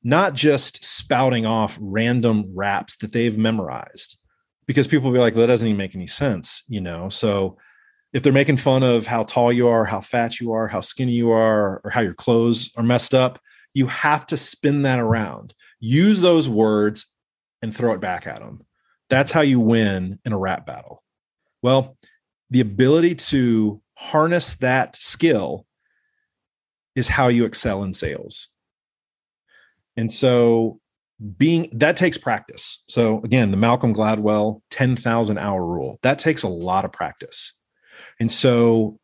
not 0.03 0.34
just 0.34 0.84
spouting 0.84 1.46
off 1.46 1.77
random 1.82 2.51
raps 2.53 2.98
that 2.98 3.12
they've 3.12 3.38
memorized. 3.38 4.20
Because 4.65 4.88
people 4.88 5.10
will 5.10 5.13
be 5.13 5.22
like, 5.22 5.34
that 5.36 5.48
doesn't 5.48 5.67
even 5.67 5.77
make 5.77 5.96
any 5.96 6.08
sense, 6.08 6.63
you 6.67 6.82
know? 6.82 7.08
So 7.08 7.58
if 8.12 8.24
they're 8.24 8.34
making 8.34 8.58
fun 8.58 8.84
of 8.84 9.08
how 9.08 9.24
tall 9.24 9.51
you 9.51 9.70
are, 9.70 9.86
how 9.86 10.01
fat 10.01 10.39
you 10.39 10.51
are, 10.51 10.67
how 10.67 10.82
skinny 10.82 11.13
you 11.13 11.32
are, 11.32 11.82
or 11.84 11.89
how 11.89 12.01
your 12.01 12.13
clothes 12.13 12.72
are 12.75 12.84
messed 12.84 13.13
up, 13.13 13.39
you 13.74 13.88
have 13.88 14.25
to 14.27 14.38
spin 14.38 14.82
that 14.82 15.00
around. 15.00 15.53
Use 15.79 16.20
those 16.20 16.50
words 16.50 17.13
and 17.62 17.75
throw 17.75 17.94
it 17.94 18.01
back 18.01 18.27
at 18.27 18.39
them. 18.39 18.65
That's 19.10 19.32
how 19.32 19.41
you 19.41 19.60
win 19.60 20.20
in 20.25 20.34
a 20.34 20.38
rap 20.38 20.65
battle. 20.65 21.03
Well, 21.62 21.98
the 22.49 22.61
ability 22.61 23.15
to 23.15 23.81
harness 23.95 24.55
that 24.55 24.95
skill 24.95 25.65
is 26.95 27.07
how 27.07 27.27
you 27.27 27.45
excel 27.45 27.83
in 27.83 27.93
sales. 27.93 28.49
And 29.95 30.11
so 30.11 30.79
being 31.37 31.69
that 31.73 31.97
takes 31.97 32.17
practice. 32.17 32.83
So 32.87 33.21
again, 33.23 33.51
the 33.51 33.57
Malcolm 33.57 33.93
Gladwell 33.93 34.61
10,000 34.69 35.37
hour 35.37 35.65
rule, 35.65 35.99
that 36.03 36.19
takes 36.19 36.43
a 36.43 36.47
lot 36.47 36.85
of 36.85 36.91
practice. 36.91 37.57
And 38.19 38.31
so 38.31 38.99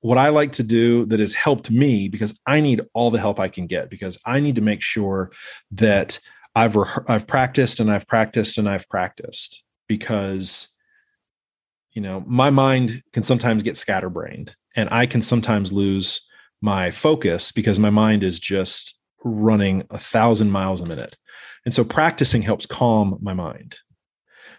what 0.00 0.18
I 0.18 0.30
like 0.30 0.52
to 0.52 0.62
do 0.62 1.04
that 1.06 1.20
has 1.20 1.34
helped 1.34 1.70
me 1.70 2.08
because 2.08 2.38
I 2.46 2.60
need 2.60 2.80
all 2.92 3.10
the 3.10 3.20
help 3.20 3.38
I 3.38 3.48
can 3.48 3.66
get 3.66 3.88
because 3.88 4.18
I 4.26 4.40
need 4.40 4.56
to 4.56 4.62
make 4.62 4.82
sure 4.82 5.30
that 5.72 6.18
I've 6.54 6.76
re- 6.76 6.86
I've 7.06 7.26
practiced 7.26 7.80
and 7.80 7.90
I've 7.90 8.06
practiced 8.06 8.58
and 8.58 8.68
I've 8.68 8.88
practiced 8.88 9.62
because 9.88 10.71
you 11.92 12.02
know 12.02 12.22
my 12.26 12.50
mind 12.50 13.02
can 13.12 13.22
sometimes 13.22 13.62
get 13.62 13.76
scatterbrained 13.76 14.54
and 14.74 14.88
i 14.90 15.06
can 15.06 15.22
sometimes 15.22 15.72
lose 15.72 16.26
my 16.62 16.90
focus 16.90 17.52
because 17.52 17.80
my 17.80 17.90
mind 17.90 18.22
is 18.22 18.38
just 18.38 18.96
running 19.24 19.84
a 19.90 19.98
thousand 19.98 20.50
miles 20.50 20.80
a 20.80 20.86
minute. 20.86 21.16
And 21.64 21.74
so 21.74 21.84
practicing 21.84 22.42
helps 22.42 22.66
calm 22.66 23.18
my 23.20 23.34
mind. 23.34 23.76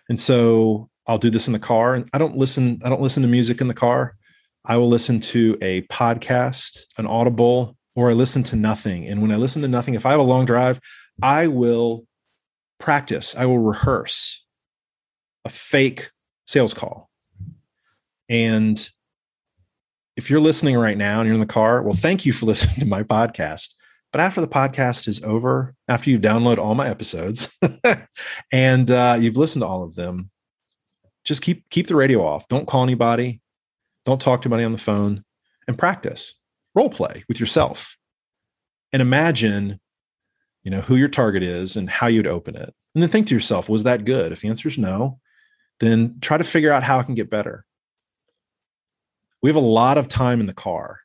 And 0.09 0.19
so 0.19 0.89
i'll 1.05 1.17
do 1.17 1.29
this 1.29 1.47
in 1.47 1.53
the 1.53 1.59
car 1.59 1.95
and 1.95 2.09
i 2.13 2.17
don't 2.17 2.37
listen 2.37 2.81
i 2.85 2.87
don't 2.87 3.01
listen 3.01 3.23
to 3.23 3.29
music 3.29 3.61
in 3.61 3.67
the 3.67 3.73
car. 3.73 4.15
I 4.65 4.77
will 4.77 4.87
listen 4.87 5.19
to 5.19 5.57
a 5.61 5.81
podcast 5.83 6.85
an 6.97 7.07
audible 7.07 7.77
or 7.95 8.09
i 8.09 8.13
listen 8.13 8.43
to 8.43 8.55
nothing. 8.55 9.07
And 9.07 9.21
when 9.21 9.31
i 9.31 9.35
listen 9.35 9.61
to 9.61 9.67
nothing 9.67 9.95
if 9.95 10.05
i 10.05 10.11
have 10.11 10.19
a 10.19 10.23
long 10.23 10.45
drive 10.45 10.79
i 11.21 11.47
will 11.47 12.05
practice 12.79 13.35
i 13.35 13.45
will 13.45 13.59
rehearse 13.59 14.45
a 15.45 15.49
fake 15.49 16.11
sales 16.47 16.73
call 16.73 17.09
and 18.29 18.89
if 20.15 20.29
you're 20.29 20.39
listening 20.39 20.77
right 20.77 20.97
now 20.97 21.19
and 21.19 21.27
you're 21.27 21.33
in 21.33 21.39
the 21.39 21.45
car, 21.45 21.81
well, 21.81 21.95
thank 21.95 22.25
you 22.25 22.33
for 22.33 22.45
listening 22.47 22.75
to 22.77 22.85
my 22.85 23.03
podcast. 23.03 23.73
But 24.11 24.21
after 24.21 24.41
the 24.41 24.47
podcast 24.47 25.07
is 25.07 25.23
over, 25.23 25.73
after 25.87 26.11
you 26.11 26.19
download 26.19 26.59
all 26.59 26.75
my 26.75 26.87
episodes 26.87 27.57
and 28.51 28.91
uh, 28.91 29.17
you've 29.19 29.37
listened 29.37 29.63
to 29.63 29.67
all 29.67 29.83
of 29.83 29.95
them, 29.95 30.29
just 31.25 31.41
keep 31.41 31.67
keep 31.69 31.87
the 31.87 31.95
radio 31.95 32.23
off. 32.23 32.47
Don't 32.47 32.67
call 32.67 32.83
anybody. 32.83 33.41
Don't 34.05 34.21
talk 34.21 34.41
to 34.41 34.47
anybody 34.47 34.65
on 34.65 34.73
the 34.73 34.77
phone, 34.77 35.23
and 35.67 35.77
practice 35.77 36.35
role 36.75 36.89
play 36.89 37.23
with 37.27 37.39
yourself, 37.39 37.97
and 38.91 39.01
imagine, 39.01 39.79
you 40.63 40.69
know, 40.69 40.81
who 40.81 40.95
your 40.95 41.07
target 41.07 41.41
is 41.41 41.77
and 41.77 41.89
how 41.89 42.07
you'd 42.07 42.27
open 42.27 42.55
it, 42.55 42.73
and 42.93 43.01
then 43.01 43.09
think 43.09 43.27
to 43.27 43.33
yourself, 43.33 43.69
was 43.69 43.83
that 43.83 44.05
good? 44.05 44.31
If 44.31 44.41
the 44.41 44.49
answer 44.49 44.67
is 44.67 44.77
no, 44.77 45.19
then 45.79 46.17
try 46.19 46.37
to 46.37 46.43
figure 46.43 46.71
out 46.71 46.83
how 46.83 46.99
it 46.99 47.05
can 47.05 47.15
get 47.15 47.29
better 47.29 47.65
we 49.43 49.49
have 49.49 49.57
a 49.57 49.59
lot 49.59 49.97
of 49.97 50.07
time 50.07 50.39
in 50.39 50.47
the 50.47 50.53
car. 50.53 51.01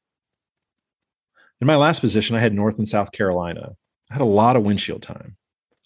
In 1.60 1.66
my 1.66 1.76
last 1.76 1.98
position, 2.00 2.36
I 2.36 2.38
had 2.38 2.54
North 2.54 2.78
and 2.78 2.88
South 2.88 3.10
Carolina. 3.10 3.72
I 4.10 4.14
had 4.14 4.22
a 4.22 4.26
lot 4.26 4.54
of 4.56 4.62
windshield 4.62 5.02
time, 5.02 5.36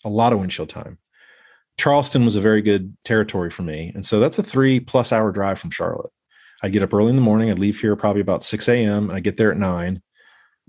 a 0.05 0.11
lot 0.11 0.35
of 0.35 0.39
windshield 0.39 0.69
time. 0.69 0.99
Charleston 1.79 2.25
was 2.25 2.37
a 2.37 2.43
very 2.43 2.61
good 2.61 2.95
territory 3.05 3.51
for 3.51 3.63
me. 3.63 3.91
And 3.95 4.05
so 4.05 4.21
that's 4.21 4.39
a 4.39 4.43
three 4.43 4.79
plus 4.79 5.11
hour 5.13 5.33
drive 5.33 5.59
from 5.59 5.71
Charlotte. 5.71 6.13
I'd 6.63 6.73
get 6.73 6.83
up 6.83 6.93
early 6.93 7.09
in 7.09 7.17
the 7.17 7.23
morning. 7.23 7.51
I'd 7.51 7.59
leave 7.59 7.81
here 7.81 7.97
probably 7.97 8.21
about 8.21 8.45
6 8.45 8.69
a.m. 8.69 9.09
and 9.09 9.17
I'd 9.17 9.25
get 9.25 9.39
there 9.39 9.51
at 9.51 9.59
nine. 9.59 10.03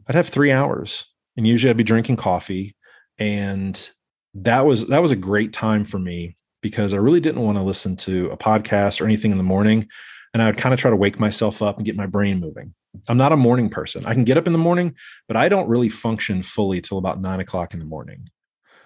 I'd 0.07 0.15
have 0.15 0.29
three 0.29 0.51
hours. 0.51 1.11
And 1.35 1.45
usually 1.45 1.69
I'd 1.69 1.77
be 1.77 1.83
drinking 1.83 2.15
coffee. 2.15 2.77
And 3.19 3.89
that 4.33 4.65
was 4.65 4.87
that 4.87 5.01
was 5.01 5.11
a 5.11 5.17
great 5.17 5.51
time 5.51 5.83
for 5.83 5.99
me 5.99 6.37
because 6.61 6.93
I 6.93 6.97
really 6.97 7.19
didn't 7.19 7.43
want 7.43 7.57
to 7.57 7.63
listen 7.63 7.97
to 7.97 8.31
a 8.31 8.37
podcast 8.37 9.01
or 9.01 9.05
anything 9.05 9.33
in 9.33 9.37
the 9.37 9.43
morning 9.43 9.89
and 10.33 10.41
I 10.41 10.47
would 10.47 10.57
kind 10.57 10.73
of 10.73 10.79
try 10.79 10.89
to 10.89 10.97
wake 10.97 11.19
myself 11.19 11.61
up 11.61 11.77
and 11.77 11.85
get 11.85 11.95
my 11.95 12.07
brain 12.07 12.39
moving. 12.39 12.73
I'm 13.07 13.17
not 13.17 13.31
a 13.31 13.37
morning 13.37 13.69
person. 13.69 14.05
I 14.05 14.13
can 14.13 14.23
get 14.23 14.37
up 14.37 14.47
in 14.47 14.53
the 14.53 14.59
morning, 14.59 14.95
but 15.27 15.37
I 15.37 15.49
don't 15.49 15.67
really 15.67 15.89
function 15.89 16.43
fully 16.43 16.81
till 16.81 16.97
about 16.97 17.21
nine 17.21 17.39
o'clock 17.39 17.73
in 17.73 17.79
the 17.79 17.85
morning. 17.85 18.29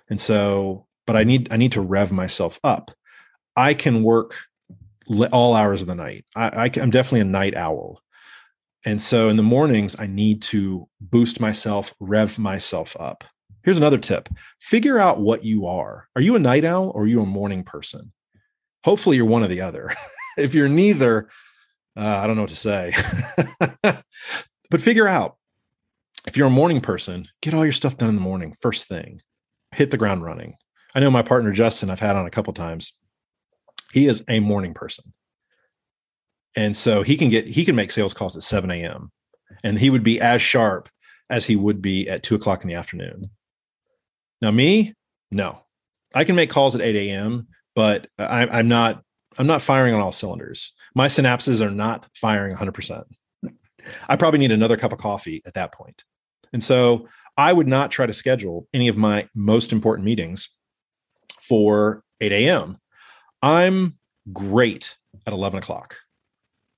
And 0.10 0.20
so, 0.20 0.88
but 1.06 1.16
I 1.16 1.24
need 1.24 1.48
I 1.52 1.58
need 1.58 1.74
to 1.74 1.82
rev 1.82 2.12
myself 2.12 2.60
up. 2.64 2.92
I 3.56 3.74
can 3.74 4.04
work 4.04 4.36
all 5.32 5.56
hours 5.56 5.82
of 5.82 5.88
the 5.88 5.96
night. 5.96 6.26
I, 6.36 6.48
I 6.50 6.80
am 6.80 6.90
definitely 6.90 7.22
a 7.22 7.26
night 7.26 7.56
owl. 7.56 8.02
And 8.86 9.02
so 9.02 9.30
in 9.30 9.38
the 9.38 9.44
mornings, 9.44 9.96
I 10.00 10.08
need 10.08 10.42
to 10.44 10.88
boost 11.02 11.40
myself, 11.40 11.94
rev 12.00 12.40
myself 12.40 12.96
up. 13.00 13.24
Here's 13.64 13.78
another 13.78 13.98
tip 13.98 14.30
figure 14.62 14.98
out 14.98 15.20
what 15.20 15.44
you 15.44 15.66
are. 15.66 16.08
Are 16.16 16.22
you 16.22 16.36
a 16.36 16.40
night 16.40 16.64
owl 16.64 16.92
or 16.96 17.04
are 17.04 17.08
you 17.08 17.22
a 17.22 17.26
morning 17.26 17.64
person? 17.64 18.14
Hopefully, 18.86 19.18
you're 19.18 19.26
one 19.26 19.44
or 19.44 19.48
the 19.48 19.62
other. 19.62 19.94
if 20.38 20.54
you're 20.54 20.70
neither, 20.70 21.30
uh, 21.96 22.02
I 22.02 22.28
don't 22.28 22.36
know 22.36 22.44
what 22.44 22.50
to 22.50 22.56
say. 22.56 22.94
but 23.84 24.82
figure 24.82 25.08
out 25.08 25.38
if 26.28 26.36
you're 26.36 26.48
a 26.48 26.52
morning 26.52 26.82
person, 26.82 27.28
get 27.42 27.54
all 27.54 27.64
your 27.64 27.74
stuff 27.74 27.98
done 27.98 28.10
in 28.10 28.16
the 28.16 28.22
morning, 28.22 28.54
first 28.60 28.88
thing, 28.88 29.22
hit 29.74 29.92
the 29.92 29.98
ground 29.98 30.24
running. 30.24 30.56
I 30.94 31.00
know 31.00 31.12
my 31.12 31.22
partner 31.22 31.52
Justin, 31.52 31.90
I've 31.90 32.00
had 32.00 32.16
on 32.16 32.26
a 32.26 32.32
couple 32.32 32.54
times. 32.54 32.98
He 33.94 34.08
is 34.08 34.24
a 34.28 34.40
morning 34.40 34.74
person. 34.74 35.14
And 36.56 36.76
so 36.76 37.04
he 37.04 37.16
can 37.16 37.30
get 37.30 37.46
he 37.46 37.64
can 37.64 37.76
make 37.76 37.92
sales 37.92 38.14
calls 38.14 38.36
at 38.36 38.44
7 38.44 38.72
a.m. 38.72 39.12
and 39.64 39.78
he 39.78 39.90
would 39.90 40.04
be 40.04 40.20
as 40.20 40.42
sharp 40.42 40.90
as 41.30 41.46
he 41.46 41.56
would 41.56 41.82
be 41.82 42.10
at 42.10 42.24
two 42.24 42.36
o'clock 42.36 42.64
in 42.64 42.70
the 42.70 42.76
afternoon. 42.76 43.30
Now, 44.42 44.52
me, 44.52 44.96
no. 45.32 45.60
I 46.16 46.24
can 46.24 46.36
make 46.36 46.50
calls 46.50 46.74
at 46.74 46.82
8 46.82 46.96
a.m., 46.96 47.48
but 47.76 48.08
I, 48.18 48.48
I'm 48.48 48.68
not 48.68 49.04
I'm 49.38 49.48
not 49.48 49.62
firing 49.62 49.94
on 49.94 50.02
all 50.02 50.12
cylinders. 50.12 50.74
My 50.96 51.08
synapses 51.08 51.62
are 51.66 51.72
not 51.72 52.08
firing 52.16 52.56
100%. 52.56 53.04
I 54.10 54.16
probably 54.16 54.40
need 54.40 54.52
another 54.52 54.78
cup 54.78 54.92
of 54.92 55.00
coffee 55.00 55.42
at 55.46 55.54
that 55.54 55.72
point. 55.72 56.04
And 56.54 56.64
so 56.64 57.08
I 57.38 57.54
would 57.54 57.68
not 57.68 57.92
try 57.92 58.06
to 58.06 58.14
schedule 58.14 58.68
any 58.74 58.88
of 58.88 58.98
my 58.98 59.30
most 59.36 59.72
important 59.72 60.06
meetings 60.06 60.50
for 61.42 62.04
8 62.20 62.32
a.m. 62.32 62.78
I'm 63.42 63.98
great 64.34 64.98
at 65.26 65.34
11 65.34 65.60
o'clock. 65.60 65.98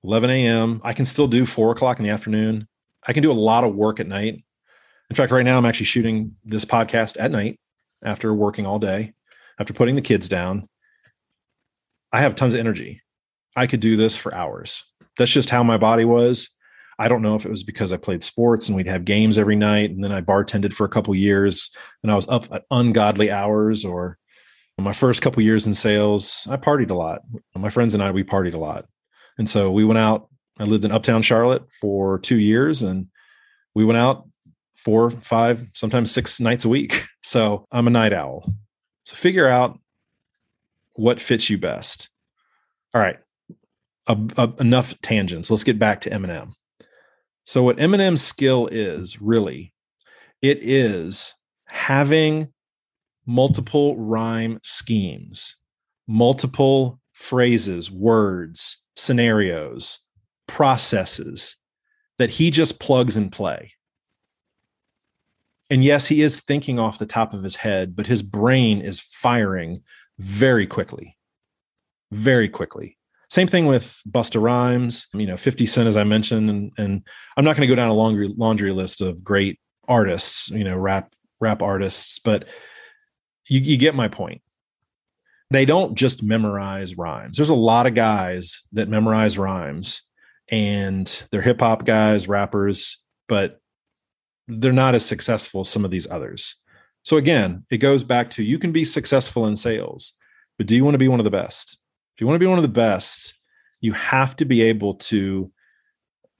11 0.04 0.30
a.m. 0.30 0.80
I 0.84 0.92
can 0.92 1.04
still 1.04 1.26
do 1.26 1.46
four 1.46 1.72
o'clock 1.72 1.98
in 1.98 2.04
the 2.04 2.10
afternoon. 2.10 2.68
I 3.06 3.12
can 3.12 3.22
do 3.22 3.32
a 3.32 3.34
lot 3.34 3.64
of 3.64 3.74
work 3.74 4.00
at 4.00 4.06
night. 4.06 4.44
In 5.08 5.16
fact, 5.16 5.32
right 5.32 5.44
now 5.44 5.58
I'm 5.58 5.66
actually 5.66 5.86
shooting 5.86 6.36
this 6.44 6.64
podcast 6.64 7.16
at 7.18 7.30
night 7.30 7.58
after 8.02 8.32
working 8.32 8.66
all 8.66 8.78
day, 8.78 9.14
after 9.58 9.72
putting 9.72 9.96
the 9.96 10.02
kids 10.02 10.28
down. 10.28 10.68
I 12.12 12.20
have 12.20 12.34
tons 12.34 12.54
of 12.54 12.60
energy. 12.60 13.02
I 13.56 13.66
could 13.66 13.80
do 13.80 13.96
this 13.96 14.16
for 14.16 14.34
hours. 14.34 14.84
That's 15.16 15.30
just 15.30 15.50
how 15.50 15.62
my 15.62 15.76
body 15.76 16.04
was. 16.04 16.50
I 16.98 17.08
don't 17.08 17.22
know 17.22 17.34
if 17.34 17.46
it 17.46 17.50
was 17.50 17.62
because 17.62 17.92
I 17.92 17.96
played 17.96 18.22
sports 18.22 18.68
and 18.68 18.76
we'd 18.76 18.86
have 18.86 19.04
games 19.04 19.38
every 19.38 19.56
night, 19.56 19.90
and 19.90 20.04
then 20.04 20.12
I 20.12 20.20
bartended 20.20 20.72
for 20.72 20.84
a 20.84 20.88
couple 20.88 21.14
years 21.14 21.74
and 22.02 22.12
I 22.12 22.14
was 22.14 22.28
up 22.28 22.52
at 22.52 22.64
ungodly 22.70 23.30
hours. 23.30 23.84
Or 23.84 24.18
my 24.78 24.92
first 24.92 25.22
couple 25.22 25.42
years 25.42 25.66
in 25.66 25.74
sales, 25.74 26.46
I 26.50 26.56
partied 26.56 26.90
a 26.90 26.94
lot. 26.94 27.22
My 27.54 27.70
friends 27.70 27.94
and 27.94 28.02
I 28.02 28.10
we 28.10 28.22
partied 28.22 28.54
a 28.54 28.58
lot, 28.58 28.86
and 29.38 29.48
so 29.48 29.70
we 29.70 29.84
went 29.84 29.98
out. 29.98 30.28
I 30.58 30.64
lived 30.64 30.84
in 30.84 30.92
Uptown 30.92 31.22
Charlotte 31.22 31.62
for 31.72 32.18
two 32.18 32.38
years, 32.38 32.82
and 32.82 33.06
we 33.74 33.84
went 33.84 33.98
out 33.98 34.28
four, 34.74 35.10
five, 35.10 35.66
sometimes 35.74 36.10
six 36.10 36.40
nights 36.40 36.64
a 36.64 36.68
week. 36.68 37.04
So 37.22 37.66
I'm 37.70 37.86
a 37.86 37.90
night 37.90 38.14
owl. 38.14 38.50
So 39.04 39.14
figure 39.14 39.46
out 39.46 39.78
what 40.94 41.20
fits 41.20 41.50
you 41.50 41.58
best. 41.58 42.10
All 42.94 43.00
right, 43.00 43.18
enough 44.58 45.00
tangents. 45.00 45.50
Let's 45.50 45.64
get 45.64 45.78
back 45.78 46.00
to 46.02 46.10
Eminem. 46.10 46.52
So, 47.44 47.62
what 47.62 47.78
Eminem's 47.78 48.22
skill 48.22 48.68
is 48.70 49.20
really, 49.20 49.72
it 50.42 50.58
is 50.62 51.34
having 51.66 52.52
multiple 53.26 53.96
rhyme 53.96 54.58
schemes, 54.62 55.56
multiple 56.06 57.00
phrases, 57.12 57.90
words, 57.90 58.86
scenarios, 58.96 60.00
processes 60.46 61.56
that 62.18 62.30
he 62.30 62.50
just 62.50 62.80
plugs 62.80 63.16
and 63.16 63.30
play. 63.30 63.72
And 65.70 65.84
yes, 65.84 66.06
he 66.06 66.22
is 66.22 66.36
thinking 66.36 66.80
off 66.80 66.98
the 66.98 67.06
top 67.06 67.32
of 67.32 67.44
his 67.44 67.56
head, 67.56 67.94
but 67.94 68.08
his 68.08 68.22
brain 68.22 68.80
is 68.80 69.00
firing 69.00 69.82
very 70.20 70.66
quickly. 70.66 71.16
Very 72.12 72.48
quickly. 72.48 72.98
Same 73.30 73.46
thing 73.46 73.66
with 73.66 74.00
Busta 74.08 74.40
Rhymes, 74.40 75.06
you 75.14 75.26
know, 75.26 75.36
50 75.36 75.64
Cent, 75.64 75.88
as 75.88 75.96
I 75.96 76.04
mentioned. 76.04 76.50
And, 76.50 76.72
and 76.76 77.02
I'm 77.36 77.44
not 77.44 77.56
going 77.56 77.66
to 77.66 77.72
go 77.72 77.76
down 77.76 77.88
a 77.88 77.94
laundry, 77.94 78.28
laundry 78.36 78.72
list 78.72 79.00
of 79.00 79.24
great 79.24 79.58
artists, 79.88 80.50
you 80.50 80.64
know, 80.64 80.76
rap, 80.76 81.14
rap 81.40 81.62
artists, 81.62 82.18
but 82.18 82.44
you, 83.48 83.60
you 83.60 83.76
get 83.76 83.94
my 83.94 84.08
point. 84.08 84.42
They 85.50 85.64
don't 85.64 85.96
just 85.96 86.22
memorize 86.22 86.98
rhymes. 86.98 87.36
There's 87.36 87.50
a 87.50 87.54
lot 87.54 87.86
of 87.86 87.94
guys 87.94 88.62
that 88.72 88.88
memorize 88.88 89.38
rhymes 89.38 90.02
and 90.48 91.24
they're 91.32 91.40
hip 91.40 91.60
hop 91.60 91.84
guys, 91.84 92.28
rappers, 92.28 92.98
but 93.28 93.60
they're 94.48 94.72
not 94.72 94.94
as 94.94 95.04
successful 95.04 95.62
as 95.62 95.68
some 95.68 95.84
of 95.84 95.90
these 95.90 96.10
others. 96.10 96.56
So 97.04 97.16
again, 97.16 97.64
it 97.70 97.78
goes 97.78 98.02
back 98.02 98.30
to 98.30 98.42
you 98.42 98.58
can 98.58 98.72
be 98.72 98.84
successful 98.84 99.46
in 99.46 99.56
sales, 99.56 100.16
but 100.58 100.66
do 100.66 100.76
you 100.76 100.84
want 100.84 100.94
to 100.94 100.98
be 100.98 101.08
one 101.08 101.20
of 101.20 101.24
the 101.24 101.30
best? 101.30 101.78
If 102.14 102.20
you 102.20 102.26
want 102.26 102.34
to 102.34 102.44
be 102.44 102.48
one 102.48 102.58
of 102.58 102.62
the 102.62 102.68
best, 102.68 103.34
you 103.80 103.92
have 103.92 104.36
to 104.36 104.44
be 104.44 104.60
able 104.62 104.94
to 104.94 105.50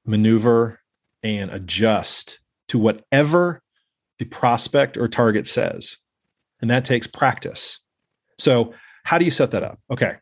maneuver 0.04 0.80
and 1.22 1.50
adjust 1.50 2.40
to 2.68 2.78
whatever 2.78 3.62
the 4.18 4.26
prospect 4.26 4.96
or 4.96 5.08
target 5.08 5.46
says. 5.46 5.98
And 6.60 6.70
that 6.70 6.84
takes 6.84 7.06
practice. 7.06 7.80
So, 8.38 8.74
how 9.04 9.18
do 9.18 9.24
you 9.24 9.30
set 9.30 9.50
that 9.52 9.62
up? 9.62 9.80
Okay. 9.90 10.14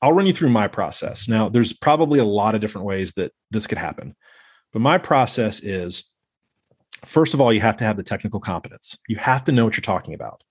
I'll 0.00 0.14
run 0.14 0.26
you 0.26 0.32
through 0.32 0.48
my 0.48 0.66
process. 0.66 1.28
Now, 1.28 1.48
there's 1.48 1.72
probably 1.72 2.18
a 2.18 2.24
lot 2.24 2.54
of 2.54 2.60
different 2.60 2.86
ways 2.86 3.12
that 3.12 3.32
this 3.50 3.66
could 3.66 3.78
happen. 3.78 4.16
But 4.72 4.80
my 4.80 4.98
process 4.98 5.62
is 5.62 6.10
first 7.04 7.34
of 7.34 7.40
all, 7.40 7.52
you 7.52 7.60
have 7.60 7.76
to 7.78 7.84
have 7.84 7.96
the 7.96 8.02
technical 8.02 8.40
competence. 8.40 8.96
You 9.08 9.16
have 9.16 9.44
to 9.44 9.52
know 9.52 9.64
what 9.64 9.76
you're 9.76 9.82
talking 9.82 10.14
about. 10.14 10.42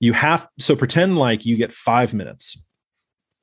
You 0.00 0.12
have 0.12 0.46
so 0.58 0.76
pretend 0.76 1.16
like 1.16 1.46
you 1.46 1.56
get 1.56 1.72
5 1.72 2.12
minutes 2.12 2.66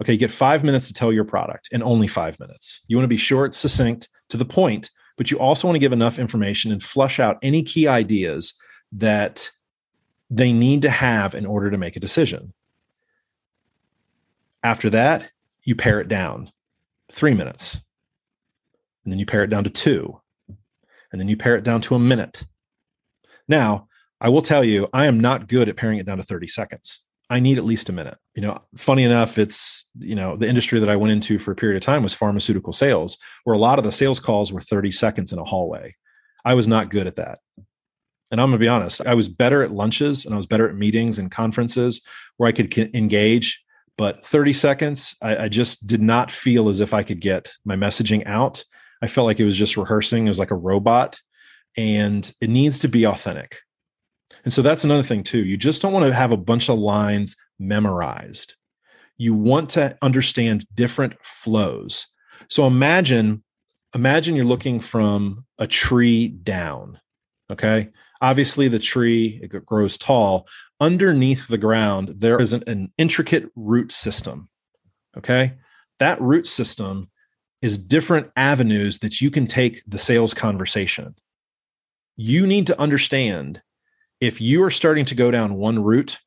Okay, 0.02 0.14
you 0.14 0.20
get 0.20 0.32
five 0.32 0.64
minutes 0.64 0.88
to 0.88 0.94
tell 0.94 1.14
your 1.14 1.24
product 1.24 1.70
and 1.72 1.84
only 1.84 2.08
five 2.08 2.40
minutes. 2.40 2.84
You 2.88 2.98
want 2.98 3.06
to 3.06 3.10
be 3.10 3.18
short, 3.18 3.54
succinct, 3.54 4.10
to 4.30 4.38
the 4.38 4.46
point, 4.46 4.90
but 5.18 5.30
you 5.30 5.40
also 5.40 5.68
want 5.68 5.76
to 5.76 5.80
give 5.80 5.94
enough 5.94 6.18
information 6.18 6.72
and 6.72 6.82
flush 6.82 7.20
out 7.20 7.38
any 7.42 7.64
key 7.64 7.88
ideas 7.88 8.54
that 8.92 9.50
they 10.30 10.52
need 10.52 10.82
to 10.82 10.90
have 10.90 11.36
in 11.36 11.46
order 11.46 11.70
to 11.70 11.78
make 11.78 11.96
a 11.96 12.00
decision. 12.00 12.54
After 14.64 14.90
that, 14.90 15.30
you 15.64 15.76
pare 15.76 16.00
it 16.00 16.08
down 16.08 16.52
three 17.12 17.34
minutes. 17.34 17.82
And 19.04 19.14
then 19.14 19.20
you 19.20 19.26
pare 19.26 19.44
it 19.44 19.50
down 19.50 19.66
to 19.66 19.70
two. 19.70 20.20
And 21.14 21.22
then 21.22 21.30
you 21.30 21.38
pare 21.38 21.56
it 21.56 21.64
down 21.64 21.80
to 21.82 21.96
a 21.96 22.00
minute. 22.00 22.44
Now, 23.48 23.88
I 24.20 24.30
will 24.30 24.42
tell 24.42 24.64
you, 24.64 24.90
I 24.92 25.06
am 25.06 25.20
not 25.20 25.48
good 25.48 25.70
at 25.70 25.78
paring 25.78 26.00
it 26.00 26.06
down 26.06 26.18
to 26.18 26.24
30 26.24 26.48
seconds. 26.48 27.02
I 27.30 27.40
need 27.40 27.58
at 27.58 27.64
least 27.64 27.88
a 27.88 27.94
minute. 27.94 28.18
You 28.36 28.42
know, 28.42 28.60
funny 28.76 29.04
enough, 29.04 29.38
it's, 29.38 29.88
you 29.98 30.16
know, 30.16 30.36
the 30.36 30.48
industry 30.48 30.80
that 30.80 30.90
I 30.90 30.96
went 30.96 31.14
into 31.14 31.40
for 31.40 31.52
a 31.52 31.56
period 31.56 31.78
of 31.78 31.86
time 31.86 32.04
was 32.04 32.14
pharmaceutical 32.14 32.74
sales, 32.74 33.18
where 33.44 33.56
a 33.56 33.60
lot 33.60 33.80
of 33.80 33.86
the 33.86 33.92
sales 33.92 34.20
calls 34.20 34.52
were 34.52 34.60
30 34.60 34.92
seconds 34.92 35.32
in 35.32 35.40
a 35.40 35.44
hallway. 35.44 35.96
I 36.44 36.56
was 36.56 36.68
not 36.68 36.90
good 36.90 37.08
at 37.08 37.16
that. 37.16 37.40
And 38.32 38.42
I'm 38.42 38.50
going 38.50 38.60
to 38.60 38.64
be 38.64 38.68
honest, 38.68 39.02
I 39.06 39.14
was 39.14 39.30
better 39.30 39.62
at 39.62 39.72
lunches 39.72 40.26
and 40.26 40.34
I 40.34 40.38
was 40.38 40.48
better 40.48 40.68
at 40.68 40.76
meetings 40.76 41.20
and 41.20 41.30
conferences 41.30 42.06
where 42.38 42.50
I 42.50 42.52
could 42.52 42.76
engage. 42.96 43.64
But 43.96 44.26
30 44.26 44.54
seconds, 44.54 45.16
I, 45.22 45.44
I 45.44 45.48
just 45.50 45.86
did 45.86 46.02
not 46.02 46.32
feel 46.32 46.68
as 46.68 46.82
if 46.82 46.94
I 46.96 47.04
could 47.04 47.22
get 47.22 47.54
my 47.64 47.76
messaging 47.76 48.26
out. 48.26 48.64
I 49.04 49.08
felt 49.08 49.26
like 49.26 49.42
it 49.42 49.46
was 49.46 49.58
just 49.58 49.76
rehearsing. 49.76 50.26
It 50.26 50.30
was 50.30 50.40
like 50.40 50.52
a 50.52 50.56
robot 50.56 51.20
and 51.76 52.34
it 52.40 52.50
needs 52.50 52.80
to 52.80 52.88
be 52.88 53.06
authentic. 53.06 53.60
And 54.46 54.54
so 54.54 54.62
that's 54.62 54.86
another 54.86 55.04
thing 55.04 55.24
too. 55.24 55.44
You 55.44 55.58
just 55.58 55.82
don't 55.82 55.92
want 55.92 56.06
to 56.06 56.14
have 56.14 56.32
a 56.32 56.38
bunch 56.38 56.70
of 56.70 56.80
lines 56.80 57.36
memorized. 57.60 58.56
You 59.18 59.34
want 59.34 59.72
to 59.72 59.98
understand 60.02 60.66
different 60.74 61.18
flows. 61.20 62.08
So 62.50 62.66
imagine 62.66 63.44
imagine 63.94 64.38
you're 64.38 64.46
looking 64.46 64.80
from 64.80 65.46
a 65.60 65.68
tree 65.68 66.30
down. 66.30 66.98
Okay? 67.52 67.90
Obviously 68.22 68.70
the 68.70 68.80
tree 68.80 69.38
it 69.44 69.66
grows 69.66 69.98
tall. 69.98 70.48
Underneath 70.80 71.50
the 71.50 71.58
ground 71.58 72.14
there 72.20 72.40
is 72.40 72.54
an, 72.54 72.64
an 72.68 72.94
intricate 72.98 73.50
root 73.58 73.92
system. 73.92 74.48
Okay? 75.18 75.56
That 76.00 76.22
root 76.22 76.48
system 76.48 77.10
is 77.64 77.78
different 77.78 78.30
avenues 78.36 79.00
that 79.00 79.22
you 79.22 79.32
can 79.32 79.48
take 79.48 79.82
the 79.88 79.98
sales 79.98 80.34
conversation. 80.34 81.16
You 82.18 82.46
need 82.46 82.68
to 82.68 82.80
understand 82.80 83.62
if 84.20 84.42
you 84.42 84.62
are 84.64 84.70
starting 84.70 85.06
to 85.06 85.16
go 85.16 85.32
down 85.32 85.56
one 85.56 85.82
route 85.82 86.20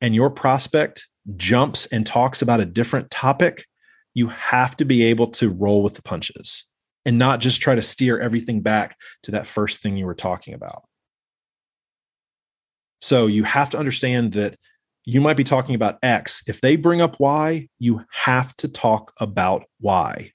and 0.00 0.14
your 0.14 0.30
prospect 0.30 1.08
jumps 1.36 1.86
and 1.86 2.06
talks 2.06 2.40
about 2.40 2.60
a 2.60 2.64
different 2.64 3.10
topic, 3.10 3.66
you 4.14 4.28
have 4.28 4.76
to 4.76 4.84
be 4.84 5.02
able 5.02 5.26
to 5.32 5.50
roll 5.50 5.82
with 5.82 5.94
the 5.94 6.02
punches 6.02 6.64
and 7.04 7.18
not 7.18 7.40
just 7.40 7.60
try 7.60 7.74
to 7.74 7.82
steer 7.82 8.20
everything 8.20 8.60
back 8.60 8.96
to 9.24 9.32
that 9.32 9.48
first 9.48 9.82
thing 9.82 9.96
you 9.96 10.06
were 10.06 10.14
talking 10.14 10.54
about. 10.54 10.84
So 13.00 13.26
you 13.26 13.42
have 13.42 13.70
to 13.70 13.78
understand 13.78 14.34
that 14.34 14.56
you 15.04 15.20
might 15.20 15.36
be 15.36 15.44
talking 15.44 15.74
about 15.74 15.98
X. 16.00 16.44
If 16.46 16.60
they 16.60 16.76
bring 16.76 17.00
up 17.00 17.18
Y, 17.18 17.68
you 17.80 18.04
have 18.12 18.56
to 18.58 18.68
talk 18.68 19.12
about 19.18 19.64
Y. 19.80 20.30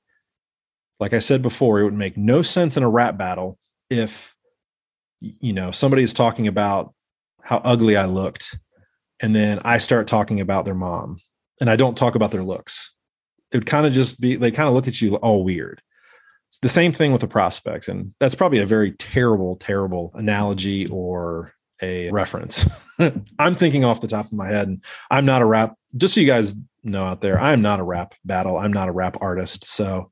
Like 0.99 1.13
I 1.13 1.19
said 1.19 1.41
before, 1.41 1.79
it 1.79 1.83
would 1.83 1.93
make 1.93 2.17
no 2.17 2.41
sense 2.41 2.77
in 2.77 2.83
a 2.83 2.89
rap 2.89 3.17
battle 3.17 3.57
if 3.89 4.35
you 5.21 5.53
know 5.53 5.71
somebody 5.71 6.03
is 6.03 6.13
talking 6.13 6.47
about 6.47 6.93
how 7.41 7.57
ugly 7.63 7.95
I 7.95 8.05
looked 8.05 8.57
and 9.19 9.35
then 9.35 9.59
I 9.63 9.77
start 9.77 10.07
talking 10.07 10.39
about 10.39 10.65
their 10.65 10.75
mom 10.75 11.19
and 11.59 11.69
I 11.69 11.75
don't 11.75 11.97
talk 11.97 12.15
about 12.15 12.31
their 12.31 12.43
looks. 12.43 12.95
It 13.51 13.57
would 13.57 13.65
kind 13.65 13.85
of 13.85 13.93
just 13.93 14.19
be 14.19 14.35
they 14.35 14.51
kind 14.51 14.67
of 14.67 14.73
look 14.73 14.87
at 14.87 15.01
you 15.01 15.15
all 15.17 15.43
weird. 15.43 15.81
It's 16.49 16.59
the 16.59 16.69
same 16.69 16.93
thing 16.93 17.11
with 17.11 17.23
a 17.23 17.27
prospect. 17.27 17.87
And 17.87 18.13
that's 18.19 18.35
probably 18.35 18.59
a 18.59 18.65
very 18.65 18.93
terrible, 18.93 19.57
terrible 19.57 20.11
analogy 20.15 20.87
or 20.87 21.53
a 21.81 22.09
reference. 22.11 22.65
I'm 23.39 23.55
thinking 23.55 23.83
off 23.83 24.01
the 24.01 24.07
top 24.07 24.27
of 24.27 24.33
my 24.33 24.47
head, 24.47 24.67
and 24.67 24.83
I'm 25.11 25.25
not 25.25 25.41
a 25.41 25.45
rap, 25.45 25.75
just 25.97 26.15
so 26.15 26.21
you 26.21 26.27
guys 26.27 26.55
know 26.83 27.03
out 27.03 27.21
there, 27.21 27.39
I'm 27.39 27.61
not 27.61 27.79
a 27.79 27.83
rap 27.83 28.13
battle. 28.23 28.57
I'm 28.57 28.71
not 28.71 28.87
a 28.87 28.93
rap 28.93 29.17
artist. 29.19 29.65
So 29.65 30.11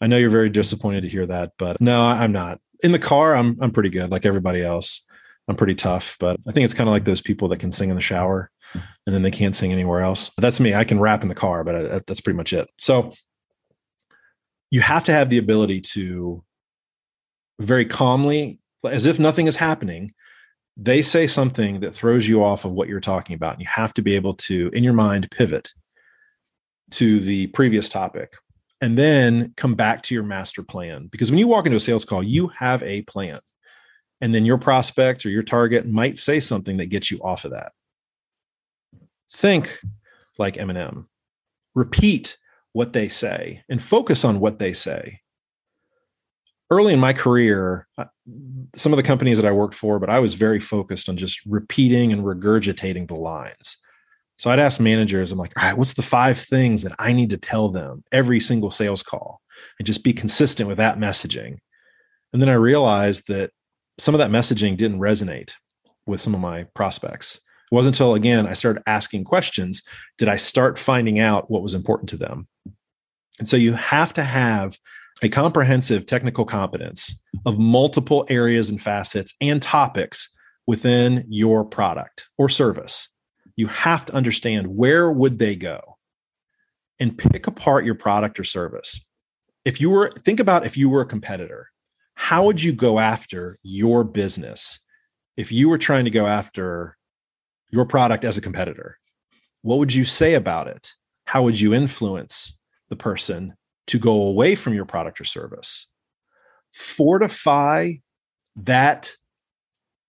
I 0.00 0.06
know 0.06 0.16
you're 0.16 0.30
very 0.30 0.50
disappointed 0.50 1.02
to 1.02 1.08
hear 1.08 1.26
that, 1.26 1.52
but 1.58 1.80
no, 1.80 2.02
I'm 2.02 2.32
not. 2.32 2.60
In 2.82 2.92
the 2.92 2.98
car, 2.98 3.34
I'm 3.34 3.58
I'm 3.60 3.70
pretty 3.70 3.90
good, 3.90 4.10
like 4.10 4.24
everybody 4.24 4.64
else. 4.64 5.06
I'm 5.48 5.56
pretty 5.56 5.74
tough, 5.74 6.16
but 6.20 6.38
I 6.46 6.52
think 6.52 6.64
it's 6.64 6.74
kind 6.74 6.88
of 6.88 6.92
like 6.92 7.04
those 7.04 7.20
people 7.20 7.48
that 7.48 7.58
can 7.58 7.72
sing 7.72 7.90
in 7.90 7.96
the 7.96 8.00
shower 8.00 8.50
and 8.74 9.14
then 9.14 9.22
they 9.22 9.32
can't 9.32 9.56
sing 9.56 9.72
anywhere 9.72 10.00
else. 10.00 10.30
That's 10.38 10.60
me. 10.60 10.74
I 10.74 10.84
can 10.84 11.00
rap 11.00 11.22
in 11.22 11.28
the 11.28 11.34
car, 11.34 11.64
but 11.64 11.74
uh, 11.74 11.96
I, 11.96 12.00
that's 12.06 12.20
pretty 12.20 12.36
much 12.36 12.52
it. 12.52 12.68
So 12.78 13.12
you 14.70 14.80
have 14.80 15.04
to 15.04 15.12
have 15.12 15.28
the 15.28 15.38
ability 15.38 15.80
to 15.80 16.44
very 17.58 17.84
calmly, 17.84 18.60
as 18.84 19.06
if 19.06 19.18
nothing 19.18 19.46
is 19.46 19.56
happening, 19.56 20.14
they 20.76 21.02
say 21.02 21.26
something 21.26 21.80
that 21.80 21.94
throws 21.94 22.28
you 22.28 22.42
off 22.44 22.64
of 22.64 22.72
what 22.72 22.88
you're 22.88 23.00
talking 23.00 23.34
about. 23.34 23.54
And 23.54 23.60
you 23.60 23.68
have 23.68 23.92
to 23.94 24.02
be 24.02 24.14
able 24.14 24.34
to, 24.34 24.70
in 24.72 24.84
your 24.84 24.92
mind, 24.92 25.30
pivot 25.30 25.72
to 26.92 27.20
the 27.20 27.48
previous 27.48 27.88
topic 27.88 28.36
and 28.80 28.96
then 28.96 29.52
come 29.56 29.74
back 29.74 30.02
to 30.02 30.14
your 30.14 30.22
master 30.22 30.62
plan. 30.62 31.08
Because 31.08 31.30
when 31.30 31.38
you 31.38 31.46
walk 31.48 31.66
into 31.66 31.76
a 31.76 31.80
sales 31.80 32.04
call, 32.04 32.22
you 32.22 32.48
have 32.48 32.82
a 32.82 33.02
plan. 33.02 33.40
And 34.20 34.34
then 34.34 34.44
your 34.44 34.58
prospect 34.58 35.24
or 35.24 35.30
your 35.30 35.42
target 35.42 35.86
might 35.86 36.18
say 36.18 36.40
something 36.40 36.76
that 36.78 36.86
gets 36.86 37.10
you 37.10 37.18
off 37.22 37.44
of 37.44 37.52
that. 37.52 37.72
Think 39.32 39.80
like 40.38 40.56
Eminem. 40.56 41.06
Repeat 41.74 42.36
what 42.72 42.92
they 42.92 43.08
say 43.08 43.62
and 43.68 43.82
focus 43.82 44.24
on 44.24 44.40
what 44.40 44.58
they 44.58 44.72
say. 44.72 45.20
Early 46.70 46.92
in 46.92 47.00
my 47.00 47.12
career, 47.12 47.88
uh, 47.98 48.04
some 48.76 48.92
of 48.92 48.96
the 48.96 49.02
companies 49.02 49.38
that 49.38 49.46
I 49.46 49.52
worked 49.52 49.74
for, 49.74 49.98
but 49.98 50.10
I 50.10 50.20
was 50.20 50.34
very 50.34 50.60
focused 50.60 51.08
on 51.08 51.16
just 51.16 51.44
repeating 51.46 52.12
and 52.12 52.22
regurgitating 52.22 53.08
the 53.08 53.14
lines. 53.14 53.76
So 54.40 54.48
I'd 54.48 54.58
ask 54.58 54.80
managers, 54.80 55.30
I'm 55.30 55.38
like, 55.38 55.52
all 55.58 55.64
right, 55.64 55.76
what's 55.76 55.92
the 55.92 56.00
five 56.00 56.38
things 56.38 56.82
that 56.82 56.94
I 56.98 57.12
need 57.12 57.28
to 57.28 57.36
tell 57.36 57.68
them 57.68 58.02
every 58.10 58.40
single 58.40 58.70
sales 58.70 59.02
call 59.02 59.42
and 59.78 59.84
just 59.84 60.02
be 60.02 60.14
consistent 60.14 60.66
with 60.66 60.78
that 60.78 60.96
messaging? 60.96 61.58
And 62.32 62.40
then 62.40 62.48
I 62.48 62.54
realized 62.54 63.28
that 63.28 63.50
some 63.98 64.14
of 64.14 64.18
that 64.18 64.30
messaging 64.30 64.78
didn't 64.78 64.98
resonate 64.98 65.52
with 66.06 66.22
some 66.22 66.32
of 66.34 66.40
my 66.40 66.64
prospects. 66.74 67.36
It 67.36 67.74
wasn't 67.74 67.96
until 67.96 68.14
again 68.14 68.46
I 68.46 68.54
started 68.54 68.82
asking 68.86 69.24
questions 69.24 69.82
did 70.16 70.30
I 70.30 70.36
start 70.36 70.78
finding 70.78 71.20
out 71.20 71.50
what 71.50 71.62
was 71.62 71.74
important 71.74 72.08
to 72.08 72.16
them. 72.16 72.48
And 73.40 73.46
so 73.46 73.58
you 73.58 73.74
have 73.74 74.14
to 74.14 74.24
have 74.24 74.78
a 75.22 75.28
comprehensive 75.28 76.06
technical 76.06 76.46
competence 76.46 77.22
of 77.44 77.58
multiple 77.58 78.24
areas 78.30 78.70
and 78.70 78.80
facets 78.80 79.34
and 79.42 79.60
topics 79.60 80.34
within 80.66 81.26
your 81.28 81.62
product 81.62 82.26
or 82.38 82.48
service. 82.48 83.10
You 83.60 83.68
have 83.68 84.06
to 84.06 84.14
understand 84.14 84.66
where 84.68 85.12
would 85.12 85.38
they 85.38 85.54
go 85.54 85.98
and 86.98 87.16
pick 87.16 87.46
apart 87.46 87.84
your 87.84 87.94
product 87.94 88.40
or 88.40 88.44
service. 88.44 89.00
If 89.64 89.80
you 89.80 89.90
were 89.90 90.10
think 90.18 90.40
about 90.40 90.66
if 90.66 90.76
you 90.76 90.88
were 90.88 91.02
a 91.02 91.06
competitor, 91.06 91.68
how 92.14 92.44
would 92.44 92.62
you 92.62 92.72
go 92.72 92.98
after 92.98 93.58
your 93.62 94.04
business 94.04 94.80
if 95.36 95.52
you 95.52 95.68
were 95.68 95.78
trying 95.78 96.04
to 96.04 96.10
go 96.10 96.26
after 96.26 96.96
your 97.70 97.84
product 97.84 98.24
as 98.24 98.36
a 98.36 98.42
competitor? 98.42 98.98
What 99.62 99.78
would 99.78 99.94
you 99.94 100.04
say 100.04 100.34
about 100.34 100.66
it? 100.66 100.90
How 101.24 101.42
would 101.42 101.60
you 101.60 101.74
influence 101.74 102.58
the 102.88 102.96
person 102.96 103.54
to 103.90 103.98
go 103.98 104.12
away 104.12 104.54
from 104.54 104.74
your 104.74 104.84
product 104.84 105.20
or 105.20 105.24
service. 105.24 105.90
Fortify 106.72 107.94
that 108.56 109.12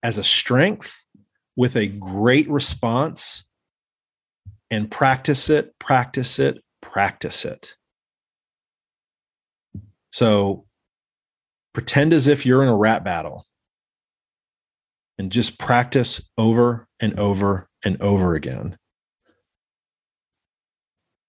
as 0.02 0.18
a 0.18 0.24
strength 0.24 1.04
with 1.56 1.76
a 1.76 1.86
great 1.86 2.48
response 2.48 3.48
and 4.70 4.90
practice 4.90 5.50
it, 5.50 5.78
practice 5.78 6.38
it, 6.38 6.62
practice 6.80 7.44
it. 7.44 7.76
So 10.10 10.66
pretend 11.72 12.12
as 12.12 12.28
if 12.28 12.44
you're 12.44 12.62
in 12.62 12.68
a 12.68 12.76
rap 12.76 13.04
battle 13.04 13.46
and 15.18 15.30
just 15.30 15.58
practice 15.58 16.28
over 16.38 16.88
and 17.00 17.18
over 17.18 17.68
and 17.84 18.00
over 18.00 18.34
again. 18.34 18.76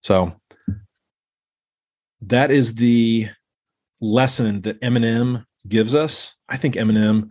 So 0.01 0.33
that 2.21 2.51
is 2.51 2.75
the 2.75 3.29
lesson 4.01 4.61
that 4.61 4.81
Eminem 4.81 5.45
gives 5.67 5.95
us. 5.95 6.35
I 6.49 6.57
think 6.57 6.75
Eminem, 6.75 7.29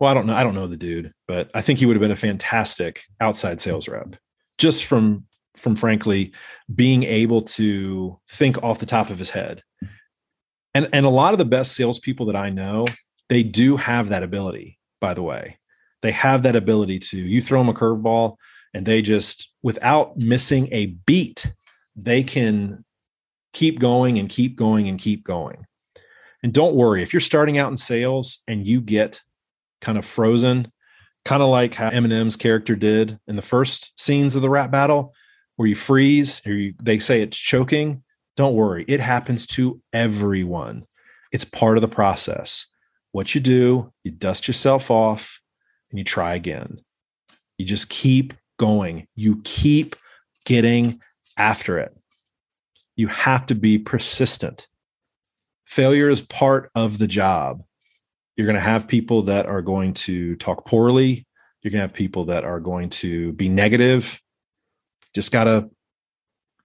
well, 0.00 0.10
I 0.10 0.14
don't 0.14 0.26
know. 0.26 0.34
I 0.34 0.42
don't 0.42 0.54
know 0.54 0.66
the 0.66 0.78
dude, 0.78 1.12
but 1.28 1.50
I 1.54 1.60
think 1.60 1.78
he 1.78 1.86
would 1.86 1.94
have 1.94 2.00
been 2.00 2.10
a 2.10 2.16
fantastic 2.16 3.02
outside 3.20 3.60
sales 3.60 3.86
rep 3.86 4.16
just 4.56 4.86
from, 4.86 5.26
from 5.54 5.76
frankly 5.76 6.32
being 6.74 7.02
able 7.02 7.42
to 7.42 8.18
think 8.28 8.62
off 8.62 8.78
the 8.78 8.86
top 8.86 9.10
of 9.10 9.18
his 9.18 9.30
head. 9.30 9.62
And, 10.74 10.88
and 10.92 11.04
a 11.04 11.10
lot 11.10 11.34
of 11.34 11.38
the 11.38 11.44
best 11.44 11.74
salespeople 11.76 12.26
that 12.26 12.36
I 12.36 12.48
know, 12.48 12.86
they 13.28 13.42
do 13.42 13.76
have 13.76 14.08
that 14.08 14.22
ability, 14.22 14.78
by 15.00 15.14
the 15.14 15.22
way. 15.22 15.58
They 16.02 16.12
have 16.12 16.44
that 16.44 16.56
ability 16.56 16.98
to, 16.98 17.18
you 17.18 17.42
throw 17.42 17.60
them 17.60 17.68
a 17.68 17.74
curveball 17.74 18.36
and 18.72 18.86
they 18.86 19.02
just, 19.02 19.52
without 19.62 20.16
missing 20.16 20.68
a 20.72 20.86
beat, 20.86 21.52
they 21.94 22.22
can 22.22 22.84
keep 23.52 23.78
going 23.78 24.18
and 24.18 24.30
keep 24.30 24.56
going 24.56 24.88
and 24.88 24.98
keep 24.98 25.24
going. 25.24 25.66
And 26.42 26.54
don't 26.54 26.74
worry 26.74 27.02
if 27.02 27.12
you're 27.12 27.20
starting 27.20 27.58
out 27.58 27.70
in 27.70 27.76
sales 27.76 28.42
and 28.48 28.66
you 28.66 28.80
get 28.80 29.20
kind 29.80 29.98
of 29.98 30.04
frozen, 30.04 30.70
kind 31.24 31.42
of 31.42 31.48
like 31.48 31.74
how 31.74 31.90
Eminem's 31.90 32.36
character 32.36 32.76
did 32.76 33.18
in 33.26 33.36
the 33.36 33.42
first 33.42 33.98
scenes 33.98 34.36
of 34.36 34.42
the 34.42 34.50
rap 34.50 34.70
battle, 34.70 35.14
where 35.56 35.68
you 35.68 35.74
freeze 35.74 36.44
or 36.46 36.52
you, 36.52 36.74
they 36.82 36.98
say 36.98 37.22
it's 37.22 37.38
choking. 37.38 38.02
Don't 38.36 38.54
worry, 38.54 38.84
it 38.88 39.00
happens 39.00 39.46
to 39.48 39.80
everyone. 39.92 40.86
It's 41.32 41.44
part 41.44 41.76
of 41.76 41.82
the 41.82 41.88
process. 41.88 42.66
What 43.12 43.34
you 43.34 43.40
do, 43.40 43.92
you 44.04 44.10
dust 44.10 44.48
yourself 44.48 44.90
off 44.90 45.40
and 45.90 45.98
you 45.98 46.04
try 46.04 46.34
again. 46.34 46.80
You 47.58 47.66
just 47.66 47.90
keep 47.90 48.34
going. 48.58 49.06
You 49.14 49.40
keep 49.42 49.96
getting 50.44 51.00
after 51.36 51.78
it 51.78 51.94
you 53.00 53.06
have 53.06 53.46
to 53.46 53.54
be 53.54 53.78
persistent. 53.78 54.68
Failure 55.64 56.10
is 56.10 56.20
part 56.20 56.70
of 56.74 56.98
the 56.98 57.06
job. 57.06 57.62
You're 58.36 58.46
going 58.46 58.54
to 58.54 58.60
have 58.60 58.88
people 58.88 59.22
that 59.22 59.46
are 59.46 59.62
going 59.62 59.94
to 59.94 60.36
talk 60.36 60.66
poorly. 60.66 61.26
You're 61.62 61.70
going 61.70 61.80
to 61.80 61.86
have 61.86 61.92
people 61.92 62.26
that 62.26 62.44
are 62.44 62.60
going 62.60 62.90
to 62.90 63.32
be 63.32 63.48
negative. 63.48 64.20
Just 65.14 65.32
got 65.32 65.44
to 65.44 65.70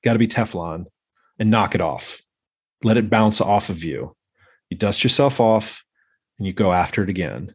got 0.03 0.13
to 0.13 0.19
be 0.19 0.27
Teflon 0.27 0.85
and 1.39 1.49
knock 1.49 1.75
it 1.75 1.81
off. 1.81 2.21
Let 2.83 2.97
it 2.97 3.09
bounce 3.09 3.41
off 3.41 3.69
of 3.69 3.83
you. 3.83 4.15
You 4.69 4.77
dust 4.77 5.03
yourself 5.03 5.39
off 5.39 5.83
and 6.37 6.47
you 6.47 6.53
go 6.53 6.71
after 6.71 7.03
it 7.03 7.09
again. 7.09 7.53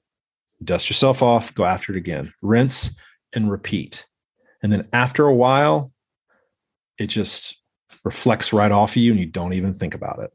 You 0.58 0.66
dust 0.66 0.90
yourself 0.90 1.22
off, 1.22 1.54
go 1.54 1.64
after 1.64 1.92
it 1.92 1.98
again. 1.98 2.32
Rinse 2.42 2.96
and 3.32 3.50
repeat. 3.50 4.06
And 4.62 4.72
then 4.72 4.88
after 4.92 5.26
a 5.26 5.34
while, 5.34 5.92
it 6.98 7.06
just 7.06 7.60
reflects 8.04 8.52
right 8.52 8.70
off 8.70 8.92
of 8.92 8.96
you 8.96 9.12
and 9.12 9.20
you 9.20 9.26
don't 9.26 9.54
even 9.54 9.72
think 9.72 9.94
about 9.94 10.20
it. 10.20 10.30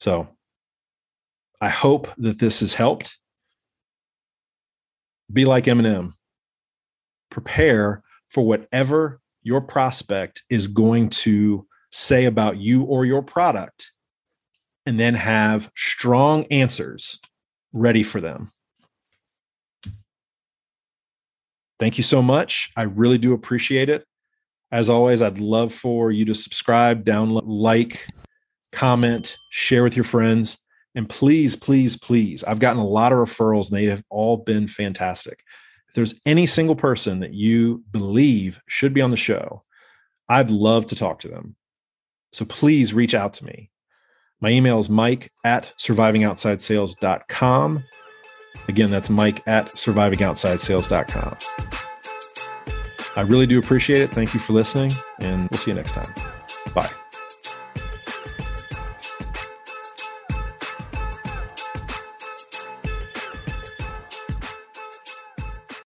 So 0.00 0.28
I 1.62 1.68
hope 1.68 2.08
that 2.18 2.40
this 2.40 2.58
has 2.58 2.74
helped. 2.74 3.18
Be 5.32 5.44
like 5.44 5.64
Eminem. 5.64 6.14
Prepare 7.30 8.02
for 8.28 8.44
whatever 8.44 9.20
your 9.44 9.60
prospect 9.60 10.42
is 10.50 10.66
going 10.66 11.08
to 11.08 11.64
say 11.92 12.24
about 12.24 12.56
you 12.56 12.82
or 12.82 13.04
your 13.04 13.22
product, 13.22 13.92
and 14.86 14.98
then 14.98 15.14
have 15.14 15.70
strong 15.76 16.46
answers 16.46 17.20
ready 17.72 18.02
for 18.02 18.20
them. 18.20 18.50
Thank 21.78 21.96
you 21.96 22.04
so 22.04 22.22
much. 22.22 22.72
I 22.76 22.82
really 22.82 23.18
do 23.18 23.34
appreciate 23.34 23.88
it. 23.88 24.04
As 24.72 24.90
always, 24.90 25.22
I'd 25.22 25.38
love 25.38 25.72
for 25.72 26.10
you 26.10 26.24
to 26.24 26.34
subscribe, 26.34 27.04
download, 27.04 27.42
like, 27.44 28.06
comment, 28.72 29.36
share 29.50 29.84
with 29.84 29.96
your 29.96 30.04
friends. 30.04 30.58
And 30.94 31.08
please, 31.08 31.56
please, 31.56 31.98
please, 31.98 32.44
I've 32.44 32.58
gotten 32.58 32.80
a 32.80 32.86
lot 32.86 33.12
of 33.12 33.18
referrals 33.18 33.70
and 33.70 33.78
they 33.78 33.86
have 33.86 34.04
all 34.10 34.36
been 34.36 34.68
fantastic. 34.68 35.42
If 35.88 35.94
there's 35.94 36.14
any 36.26 36.46
single 36.46 36.76
person 36.76 37.20
that 37.20 37.34
you 37.34 37.82
believe 37.90 38.60
should 38.66 38.94
be 38.94 39.00
on 39.00 39.10
the 39.10 39.16
show, 39.16 39.62
I'd 40.28 40.50
love 40.50 40.86
to 40.86 40.96
talk 40.96 41.20
to 41.20 41.28
them. 41.28 41.56
So 42.32 42.44
please 42.44 42.94
reach 42.94 43.14
out 43.14 43.34
to 43.34 43.44
me. 43.44 43.70
My 44.40 44.50
email 44.50 44.78
is 44.78 44.90
mike 44.90 45.30
at 45.44 45.72
survivingoutsidesales.com. 45.78 47.84
Again, 48.68 48.90
that's 48.90 49.10
mike 49.10 49.42
at 49.46 49.68
survivingoutsidesales.com. 49.68 51.36
I 53.14 53.20
really 53.20 53.46
do 53.46 53.58
appreciate 53.58 54.00
it. 54.00 54.10
Thank 54.10 54.34
you 54.34 54.40
for 54.40 54.54
listening, 54.54 54.90
and 55.20 55.48
we'll 55.50 55.58
see 55.58 55.70
you 55.70 55.76
next 55.76 55.92
time. 55.92 56.12
Bye. 56.74 56.90